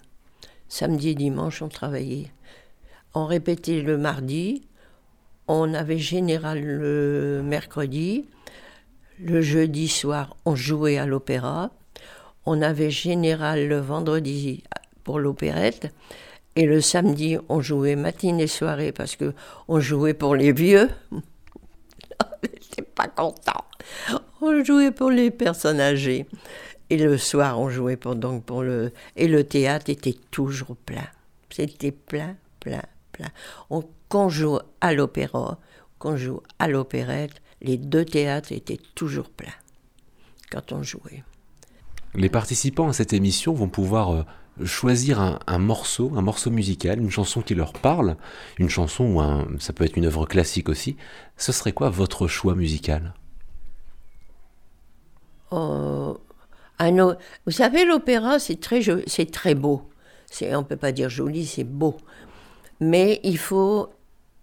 Samedi 0.68 1.10
et 1.10 1.16
dimanche, 1.16 1.62
on 1.62 1.70
travaillait. 1.70 2.32
On 3.14 3.26
répétait 3.26 3.82
le 3.82 3.98
mardi, 3.98 4.64
on 5.48 5.74
avait 5.74 6.00
général 6.00 6.62
le 6.64 7.42
mercredi, 7.44 8.26
le 9.20 9.42
jeudi 9.42 9.88
soir, 9.88 10.36
on 10.46 10.56
jouait 10.56 10.98
à 10.98 11.06
l'opéra, 11.06 11.72
on 12.46 12.62
avait 12.62 12.90
général 12.90 13.68
le 13.68 13.80
vendredi 13.80 14.64
pour 15.04 15.20
l'opérette. 15.20 15.94
Et 16.56 16.66
le 16.66 16.82
samedi, 16.82 17.38
on 17.50 17.62
jouait 17.62 17.96
matinée 17.96 18.44
et 18.44 18.48
soirée 18.48 18.92
parce 18.92 19.16
que 19.16 19.34
on 19.68 19.80
jouait 19.80 20.14
pour 20.14 20.36
les 20.36 20.52
vieux. 20.52 20.90
J'étais 22.44 22.84
pas 22.84 23.08
content. 23.08 23.66
On 24.42 24.64
jouait 24.64 24.92
pour 24.92 25.10
les 25.10 25.32
personnes 25.32 25.80
âgées. 25.80 26.28
Et 26.90 26.98
le 26.98 27.18
soir, 27.18 27.60
on 27.60 27.70
jouait 27.70 27.96
pour, 27.96 28.16
donc 28.16 28.44
pour 28.44 28.62
le. 28.62 28.92
Et 29.16 29.28
le 29.28 29.44
théâtre 29.44 29.90
était 29.90 30.16
toujours 30.30 30.76
plein. 30.76 31.08
C'était 31.50 31.92
plein, 31.92 32.36
plein, 32.60 32.82
On, 33.70 33.84
qu'on 34.10 34.30
joue 34.30 34.60
à 34.82 34.94
l'opéra, 34.94 35.60
qu'on 36.00 36.18
joue 36.18 36.42
à 36.60 36.68
l'opérette, 36.68 37.42
les 37.62 37.78
deux 37.78 38.06
théâtres 38.06 38.52
étaient 38.52 38.80
toujours 38.96 39.30
pleins 39.30 39.54
quand 40.52 40.72
on 40.72 40.84
jouait. 40.84 41.24
Les 42.16 42.30
participants 42.30 42.90
à 42.90 42.94
cette 42.94 43.14
émission 43.14 43.54
vont 43.54 43.70
pouvoir 43.70 44.14
euh, 44.14 44.24
choisir 44.66 45.20
un, 45.20 45.58
morceau, 45.58 46.12
un 46.16 46.22
morceau 46.22 46.52
musical, 46.52 47.00
une 47.00 47.10
chanson 47.10 47.42
qui 47.42 47.56
leur 47.56 47.74
parle, 47.74 48.18
une 48.60 48.70
chanson 48.70 49.06
ou 49.06 49.22
un, 49.22 49.48
ça 49.60 49.74
peut 49.74 49.84
être 49.84 49.98
une 49.98 50.06
œuvre 50.06 50.28
classique 50.28 50.70
aussi. 50.70 50.96
Ce 51.38 51.52
serait 51.52 51.72
quoi 51.72 51.90
votre 51.90 52.28
choix 52.28 52.54
musical? 52.54 53.14
Oh, 55.50 56.20
Vous 56.80 57.52
savez, 57.52 57.86
l'opéra, 57.86 58.38
c'est 58.38 58.60
très, 58.60 58.82
c'est 59.08 59.32
très 59.32 59.56
beau. 59.56 59.90
C'est, 60.30 60.56
on 60.56 60.64
peut 60.64 60.78
pas 60.78 60.92
dire 60.92 61.10
joli, 61.10 61.46
c'est 61.46 61.64
beau. 61.64 61.98
Mais 62.84 63.22
il 63.24 63.38
faut 63.38 63.94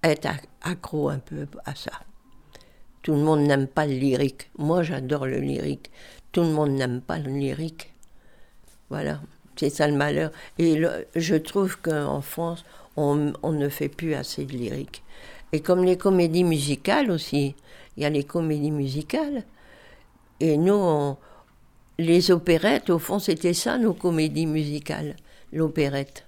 être 0.02 0.28
accro 0.62 1.10
un 1.10 1.18
peu 1.18 1.46
à 1.66 1.74
ça. 1.74 1.92
Tout 3.02 3.12
le 3.12 3.18
monde 3.18 3.40
n'aime 3.40 3.66
pas 3.66 3.86
le 3.86 3.92
lyrique. 3.92 4.50
Moi, 4.56 4.82
j'adore 4.82 5.26
le 5.26 5.40
lyrique. 5.40 5.90
Tout 6.32 6.40
le 6.40 6.48
monde 6.48 6.70
n'aime 6.70 7.02
pas 7.02 7.18
le 7.18 7.30
lyrique. 7.30 7.92
Voilà. 8.88 9.20
C'est 9.56 9.68
ça 9.68 9.86
le 9.86 9.94
malheur. 9.94 10.30
Et 10.58 10.82
je 11.14 11.34
trouve 11.36 11.76
qu'en 11.82 12.22
France, 12.22 12.64
on, 12.96 13.34
ne 13.52 13.68
fait 13.68 13.90
plus 13.90 14.14
assez 14.14 14.46
de 14.46 14.52
lyrique. 14.52 15.02
Et 15.52 15.60
comme 15.60 15.84
les 15.84 15.98
comédies 15.98 16.44
musicales 16.44 17.10
aussi, 17.10 17.54
il 17.98 18.02
y 18.02 18.06
a 18.06 18.10
les 18.10 18.24
comédies 18.24 18.70
musicales. 18.70 19.44
Et 20.40 20.56
nous, 20.56 21.14
les 21.98 22.30
opérettes, 22.30 22.88
au 22.88 22.98
fond, 22.98 23.18
c'était 23.18 23.52
ça, 23.52 23.76
nos 23.76 23.92
comédies 23.92 24.46
musicales, 24.46 25.14
l'opérette. 25.52 26.24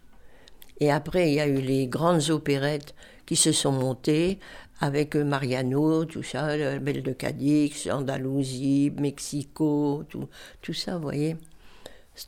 Et 0.83 0.91
après, 0.91 1.31
il 1.31 1.35
y 1.35 1.41
a 1.41 1.47
eu 1.47 1.61
les 1.61 1.87
grandes 1.87 2.31
opérettes 2.31 2.97
qui 3.25 3.37
se 3.37 3.53
sont 3.53 3.71
montées 3.71 4.41
avec 4.81 5.15
Mariano, 5.15 6.05
tout 6.07 6.25
ça, 6.25 6.57
la 6.57 6.81
Belle 6.81 7.05
de 7.05 7.13
Cadix, 7.13 7.89
Andalousie, 7.89 8.93
Mexico, 8.99 10.03
tout, 10.09 10.29
tout 10.61 10.73
ça, 10.73 10.97
vous 10.97 11.05
voyez. 11.05 11.37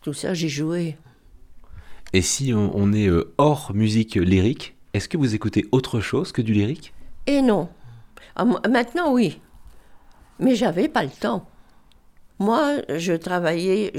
Tout 0.02 0.12
ça, 0.12 0.34
j'ai 0.34 0.48
joué. 0.48 0.96
Et 2.12 2.22
si 2.22 2.54
on, 2.54 2.92
est 2.92 3.08
euh, 3.08 3.34
hors 3.38 3.74
musique 3.74 4.14
lyrique, 4.14 4.76
est-ce 4.92 5.08
que 5.08 5.16
vous 5.16 5.34
écoutez 5.34 5.66
autre 5.72 5.98
chose 5.98 6.30
que 6.30 6.40
du 6.40 6.52
lyrique? 6.52 6.94
Et 7.26 7.42
non. 7.42 7.68
Ah, 8.36 8.44
maintenant, 8.44 9.12
oui. 9.12 9.40
Mais 10.38 10.54
j'avais 10.54 10.86
pas 10.86 11.02
le 11.02 11.10
temps. 11.10 11.48
Moi, 12.38 12.76
je 12.88 13.14
travaillais 13.14 13.92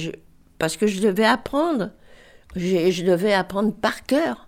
parce 0.59 0.77
que 0.77 0.87
je 0.87 1.01
devais 1.01 1.25
apprendre. 1.25 1.91
Je 2.55 3.03
devais 3.03 3.33
apprendre 3.33 3.73
par 3.73 4.03
cœur. 4.03 4.47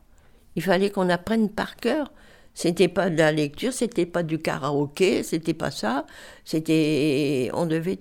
Il 0.56 0.64
fallait 0.64 0.90
qu'on 0.90 1.10
apprenne 1.10 1.50
par 1.50 1.76
cœur. 1.76 2.12
C'était 2.58 2.88
pas 2.88 3.12
de 3.12 3.18
la 3.18 3.32
lecture, 3.32 3.72
c'était 3.72 4.08
pas 4.08 4.24
du 4.24 4.40
karaoké, 4.40 5.22
c'était 5.22 5.54
pas 5.54 5.70
ça. 5.70 6.08
C'était, 6.44 7.52
on 7.54 7.68
devait 7.68 8.00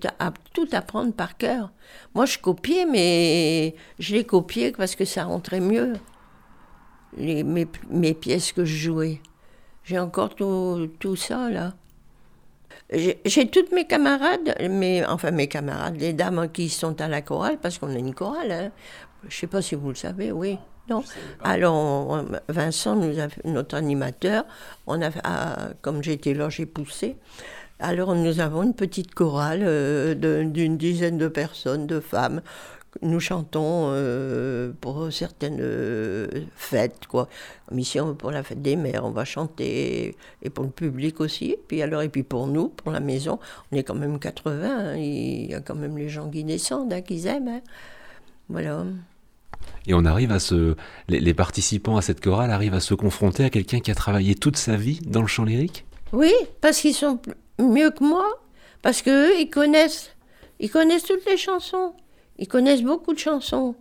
tout 0.53 0.67
apprendre 0.71 1.13
par 1.13 1.37
cœur. 1.37 1.71
Moi, 2.15 2.25
je 2.25 2.39
copiais, 2.39 2.87
mais 2.87 3.75
je 3.99 4.15
les 4.15 4.23
copiais 4.23 4.71
parce 4.71 4.95
que 4.95 5.05
ça 5.05 5.25
rentrait 5.25 5.59
mieux. 5.59 5.93
Les, 7.15 7.43
mes, 7.43 8.13
pièces 8.15 8.51
que 8.51 8.65
je 8.65 8.75
jouais. 8.75 9.21
J'ai 9.83 9.99
encore 9.99 10.33
tout, 10.33 10.89
tout 10.99 11.15
ça 11.15 11.51
là. 11.51 11.75
J'ai 12.89 13.49
toutes 13.49 13.73
mes 13.73 13.85
camarades, 13.85 14.55
mes, 14.69 15.05
enfin 15.05 15.31
mes 15.31 15.47
camarades, 15.47 15.97
les 15.99 16.13
dames 16.13 16.49
qui 16.51 16.69
sont 16.69 16.99
à 17.01 17.07
la 17.07 17.21
chorale, 17.21 17.59
parce 17.61 17.77
qu'on 17.77 17.93
a 17.93 17.99
une 17.99 18.15
chorale. 18.15 18.51
Hein. 18.51 18.71
Je 19.29 19.35
ne 19.35 19.39
sais 19.39 19.47
pas 19.47 19.61
si 19.61 19.75
vous 19.75 19.89
le 19.89 19.95
savez, 19.95 20.31
oui. 20.31 20.57
Non. 20.89 21.03
Alors, 21.43 22.23
Vincent, 22.47 22.95
nous 22.95 23.19
a, 23.19 23.27
notre 23.43 23.75
animateur, 23.75 24.45
on 24.85 25.01
a, 25.01 25.09
ah, 25.23 25.69
comme 25.81 26.01
j'étais 26.01 26.33
là, 26.33 26.49
j'ai 26.49 26.65
poussé. 26.65 27.17
Alors, 27.79 28.15
nous 28.15 28.39
avons 28.39 28.63
une 28.63 28.73
petite 28.73 29.13
chorale 29.13 29.61
euh, 29.63 30.45
d'une 30.45 30.77
dizaine 30.77 31.17
de 31.17 31.27
personnes, 31.27 31.87
de 31.87 31.99
femmes. 31.99 32.41
Nous 33.03 33.19
chantons 33.19 33.89
euh, 33.91 34.71
pour 34.81 35.11
certaines 35.11 35.59
euh, 35.59 36.27
fêtes, 36.55 37.05
quoi. 37.07 37.27
Mission 37.71 38.15
pour 38.15 38.31
la 38.31 38.41
fête 38.41 38.61
des 38.63 38.75
mères, 38.75 39.05
on 39.05 39.11
va 39.11 39.25
chanter, 39.25 40.15
et 40.41 40.49
pour 40.49 40.63
le 40.63 40.71
public 40.71 41.19
aussi. 41.19 41.57
Puis 41.67 41.83
alors, 41.83 42.01
et 42.01 42.09
puis 42.09 42.23
pour 42.23 42.47
nous, 42.47 42.69
pour 42.69 42.91
la 42.91 43.01
maison, 43.01 43.39
on 43.71 43.75
est 43.75 43.83
quand 43.83 43.93
même 43.93 44.17
80. 44.17 44.63
Hein. 44.63 44.95
il 44.95 45.51
y 45.51 45.53
a 45.53 45.59
quand 45.59 45.75
même 45.75 45.97
les 45.97 46.09
gens 46.09 46.29
qui 46.29 46.43
descendent, 46.43 46.93
hein, 46.93 47.01
qui 47.01 47.27
aiment. 47.27 47.49
Hein. 47.49 47.61
Voilà. 48.49 48.85
Et 49.87 49.93
on 49.93 50.05
arrive 50.05 50.31
à 50.31 50.39
se, 50.39 50.75
les, 51.07 51.33
participants 51.33 51.97
à 51.97 52.01
cette 52.01 52.21
chorale 52.21 52.51
arrivent 52.51 52.73
à 52.73 52.79
se 52.79 52.93
confronter 52.93 53.45
à 53.45 53.49
quelqu'un 53.49 53.79
qui 53.79 53.91
a 53.91 53.95
travaillé 53.95 54.35
toute 54.35 54.57
sa 54.57 54.75
vie 54.75 54.99
dans 55.05 55.21
le 55.21 55.27
chant 55.27 55.45
lyrique? 55.45 55.85
Oui, 56.11 56.33
parce 56.61 56.79
qu'ils 56.79 56.93
sont 56.93 57.19
mieux 57.59 57.91
que 57.91 58.03
moi, 58.03 58.25
parce 58.81 59.01
qu'eux, 59.01 59.37
ils 59.39 59.49
connaissent, 59.49 60.11
ils 60.59 60.69
connaissent 60.69 61.03
toutes 61.03 61.25
les 61.25 61.37
chansons, 61.37 61.93
ils 62.37 62.47
connaissent 62.47 62.83
beaucoup 62.83 63.13
de 63.13 63.19
chansons 63.19 63.75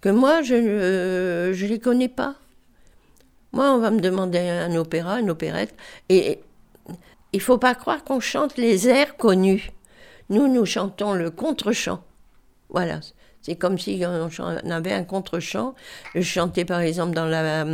que 0.00 0.08
moi, 0.08 0.42
je 0.42 0.54
ne 0.54 1.52
je 1.52 1.66
les 1.66 1.78
connais 1.78 2.08
pas. 2.08 2.36
Moi, 3.52 3.72
on 3.72 3.78
va 3.78 3.90
me 3.90 4.00
demander 4.00 4.38
un 4.38 4.74
opéra, 4.76 5.20
une 5.20 5.30
opérette, 5.30 5.74
et 6.08 6.40
il 7.32 7.40
faut 7.40 7.58
pas 7.58 7.74
croire 7.74 8.04
qu'on 8.04 8.20
chante 8.20 8.56
les 8.56 8.88
airs 8.88 9.16
connus. 9.16 9.70
Nous, 10.30 10.48
nous 10.48 10.66
chantons 10.66 11.14
le 11.14 11.30
contre-chant. 11.30 12.02
Voilà, 12.68 13.00
c'est 13.42 13.56
comme 13.56 13.78
si 13.78 14.02
on 14.04 14.70
avait 14.70 14.92
un 14.92 15.04
contre-chant. 15.04 15.74
Je 16.14 16.22
chantais 16.22 16.64
par 16.64 16.80
exemple 16.80 17.14
dans 17.14 17.26
la. 17.26 17.64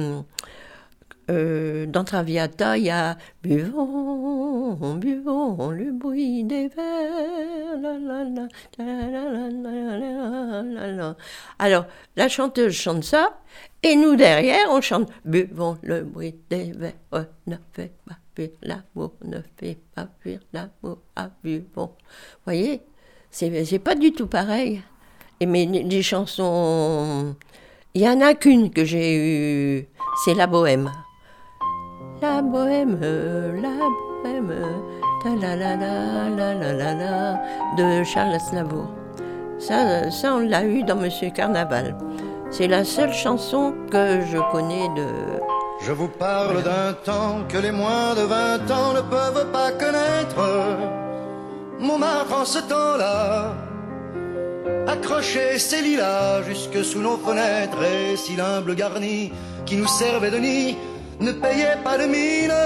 Euh, 1.30 1.86
dans 1.86 2.04
Traviata, 2.04 2.76
il 2.76 2.84
y 2.84 2.90
a 2.90 3.16
Buvons, 3.42 4.94
buvons 4.96 5.70
le 5.70 5.90
bruit 5.90 6.44
des 6.44 6.68
verres. 6.68 8.48
Alors, 11.58 11.86
la 12.16 12.28
chanteuse 12.28 12.74
chante 12.74 13.04
ça, 13.04 13.38
et 13.82 13.96
nous 13.96 14.16
derrière, 14.16 14.66
on 14.68 14.82
chante 14.82 15.10
Buvons 15.24 15.78
le 15.82 16.02
bruit 16.02 16.34
des 16.50 16.72
verres, 16.72 17.26
ne 17.46 17.56
fait 17.72 17.92
pas 18.06 18.18
fuir 18.34 18.50
l'amour, 18.62 19.14
ne 19.24 19.38
fait 19.56 19.78
pas 19.94 20.08
fuir 20.20 20.40
l'amour, 20.52 20.98
à 21.16 21.30
buvons. 21.42 21.86
Vous 21.86 22.44
voyez, 22.44 22.82
c'est 23.30 23.78
pas 23.78 23.94
du 23.94 24.12
tout 24.12 24.26
pareil. 24.26 24.82
Et 25.40 25.46
mais 25.46 25.66
les 25.66 26.02
chansons, 26.02 27.34
il 27.94 28.02
y 28.02 28.08
en 28.08 28.20
a 28.20 28.34
qu'une 28.34 28.70
que 28.70 28.84
j'ai 28.84 29.16
eue, 29.16 29.88
c'est 30.24 30.34
La 30.34 30.46
Bohème. 30.46 30.90
La 32.22 32.40
Bohème, 32.40 32.98
la 33.60 33.68
Bohème, 34.22 34.54
la 35.24 35.56
la 35.56 35.56
la 35.56 35.76
la 35.76 36.54
la 36.54 36.72
la 36.72 36.94
la 36.94 37.42
de 37.76 38.04
Charles 38.04 38.34
Aznavour. 38.34 38.88
Ça, 39.58 40.10
ça 40.10 40.34
on 40.34 40.38
l'a 40.38 40.64
eu 40.64 40.82
dans 40.84 40.96
Monsieur 40.96 41.30
Carnaval. 41.30 41.96
C'est 42.50 42.68
la 42.68 42.84
seule 42.84 43.12
chanson 43.12 43.74
que 43.90 44.20
je 44.30 44.38
connais 44.52 44.88
de. 44.96 45.06
Je 45.80 45.92
vous 45.92 46.08
parle 46.08 46.62
d'un 46.62 46.92
temps 47.04 47.42
que 47.48 47.58
les 47.58 47.72
moins 47.72 48.14
de 48.14 48.22
20 48.22 48.70
ans 48.70 48.92
ne 48.94 49.00
peuvent 49.00 49.50
pas 49.52 49.72
connaître. 49.72 50.88
Montmartre 51.80 52.32
en 52.32 52.44
ce 52.44 52.60
temps-là 52.60 53.73
accrocher 54.94 55.58
ces 55.58 55.82
lilas 55.82 56.42
jusque 56.42 56.84
sous 56.84 57.00
nos 57.00 57.16
fenêtres 57.16 57.82
et 57.82 58.16
si 58.16 58.36
l'humble 58.36 58.74
garni 58.74 59.32
qui 59.66 59.76
nous 59.76 59.88
servait 59.88 60.30
de 60.30 60.38
nid 60.38 60.76
ne 61.20 61.32
payait 61.32 61.78
pas 61.82 61.96
de 61.98 62.06
mine. 62.06 62.60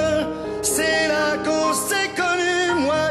C'est 0.63 1.09
là 1.15 1.27
qu'on 1.45 1.73
s'est 1.89 2.11
connu, 2.23 2.85
moi 2.87 3.05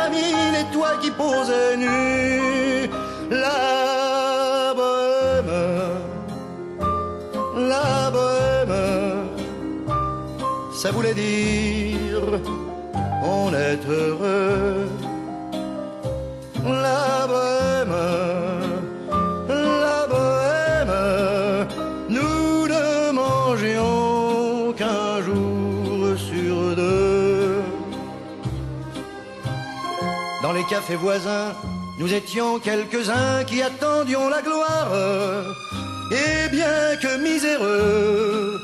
famine 0.00 0.54
et 0.60 0.68
toi 0.72 0.90
qui 1.02 1.10
posais 1.10 1.76
nu. 1.76 2.88
La 3.30 4.74
bohème, 4.78 5.56
la 7.72 8.10
bohème, 8.16 8.76
ça 10.80 10.90
voulait 10.92 11.14
dire 11.14 12.24
on 13.22 13.52
est 13.52 13.82
heureux. 13.88 14.88
La 16.64 17.26
la 19.48 20.06
bohème, 20.12 21.66
nous 22.08 22.68
ne 22.68 23.10
mangions 23.12 24.72
qu'un 24.72 25.22
jour 25.22 26.16
sur 26.16 26.76
deux. 26.76 27.62
Dans 30.42 30.52
les 30.52 30.64
cafés 30.64 30.96
voisins, 30.96 31.52
nous 31.98 32.12
étions 32.12 32.58
quelques-uns 32.58 33.44
qui 33.44 33.62
attendions 33.62 34.28
la 34.28 34.40
gloire. 34.40 34.88
Et 36.10 36.48
bien 36.48 36.96
que 37.00 37.18
miséreux, 37.22 38.58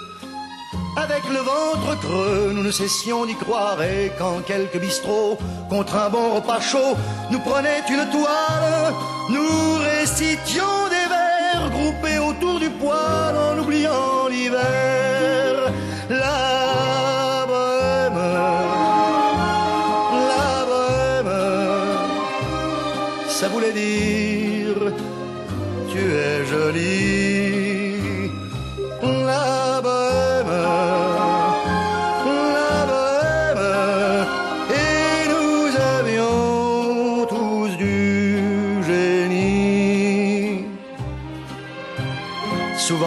avec 0.96 1.22
le 1.28 1.38
ventre 1.38 2.00
creux, 2.00 2.52
nous 2.54 2.62
ne 2.62 2.70
cessions 2.70 3.26
d'y 3.26 3.34
croire 3.34 3.80
et 3.82 4.10
quand 4.18 4.40
quelques 4.46 4.78
bistrots, 4.78 5.38
contre 5.68 5.94
un 5.96 6.08
bon 6.08 6.34
repas 6.36 6.60
chaud, 6.60 6.96
nous 7.30 7.40
prenaient 7.40 7.82
une 7.90 8.08
toile, 8.10 8.94
nous 9.28 9.78
récitions 9.78 10.88
des 10.88 11.08
vers 11.08 11.70
groupés 11.70 12.18
autour 12.18 12.60
du 12.60 12.70
poêle 12.70 13.36
en 13.36 13.58
oubliant 13.58 14.28
l'hiver. 14.28 14.95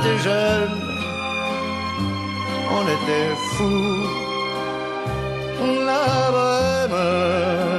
Était 0.00 0.18
jeunes, 0.18 0.82
on 2.76 2.84
était 2.96 3.34
fous. 3.54 4.06
La 5.86 6.30
bohème, 6.34 7.77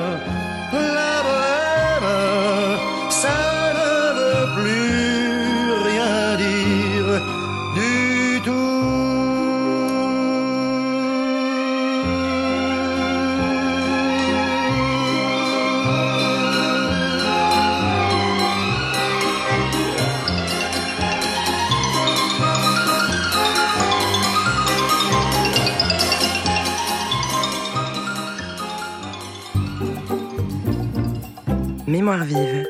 Mémoire 32.10 32.26
vive, 32.26 32.68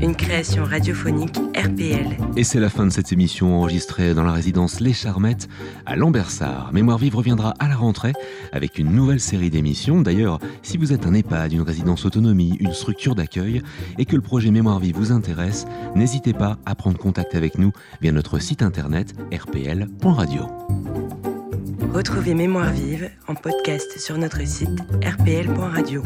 une 0.00 0.16
création 0.16 0.64
radiophonique 0.64 1.36
RPL. 1.56 2.16
Et 2.36 2.42
c'est 2.42 2.58
la 2.58 2.68
fin 2.68 2.84
de 2.84 2.90
cette 2.90 3.12
émission 3.12 3.60
enregistrée 3.60 4.12
dans 4.12 4.24
la 4.24 4.32
résidence 4.32 4.80
Les 4.80 4.92
Charmettes 4.92 5.48
à 5.86 5.94
Lambersart. 5.94 6.72
Mémoire 6.72 6.98
Vive 6.98 7.14
reviendra 7.14 7.54
à 7.60 7.68
la 7.68 7.76
rentrée 7.76 8.12
avec 8.50 8.80
une 8.80 8.90
nouvelle 8.90 9.20
série 9.20 9.50
d'émissions. 9.50 10.00
D'ailleurs, 10.00 10.40
si 10.62 10.78
vous 10.78 10.92
êtes 10.92 11.06
un 11.06 11.14
EHPAD, 11.14 11.52
une 11.52 11.62
résidence 11.62 12.04
autonomie, 12.06 12.56
une 12.58 12.72
structure 12.72 13.14
d'accueil 13.14 13.62
et 13.98 14.04
que 14.04 14.16
le 14.16 14.22
projet 14.22 14.50
Mémoire 14.50 14.80
Vive 14.80 14.96
vous 14.96 15.12
intéresse, 15.12 15.64
n'hésitez 15.94 16.32
pas 16.32 16.58
à 16.66 16.74
prendre 16.74 16.98
contact 16.98 17.36
avec 17.36 17.58
nous 17.58 17.70
via 18.00 18.10
notre 18.10 18.40
site 18.40 18.62
internet 18.62 19.14
rpl.radio. 19.32 20.42
Retrouvez 21.94 22.34
Mémoire 22.34 22.72
vive 22.72 23.10
en 23.28 23.36
podcast 23.36 24.00
sur 24.00 24.18
notre 24.18 24.44
site 24.44 24.80
rpl.radio. 25.04 26.02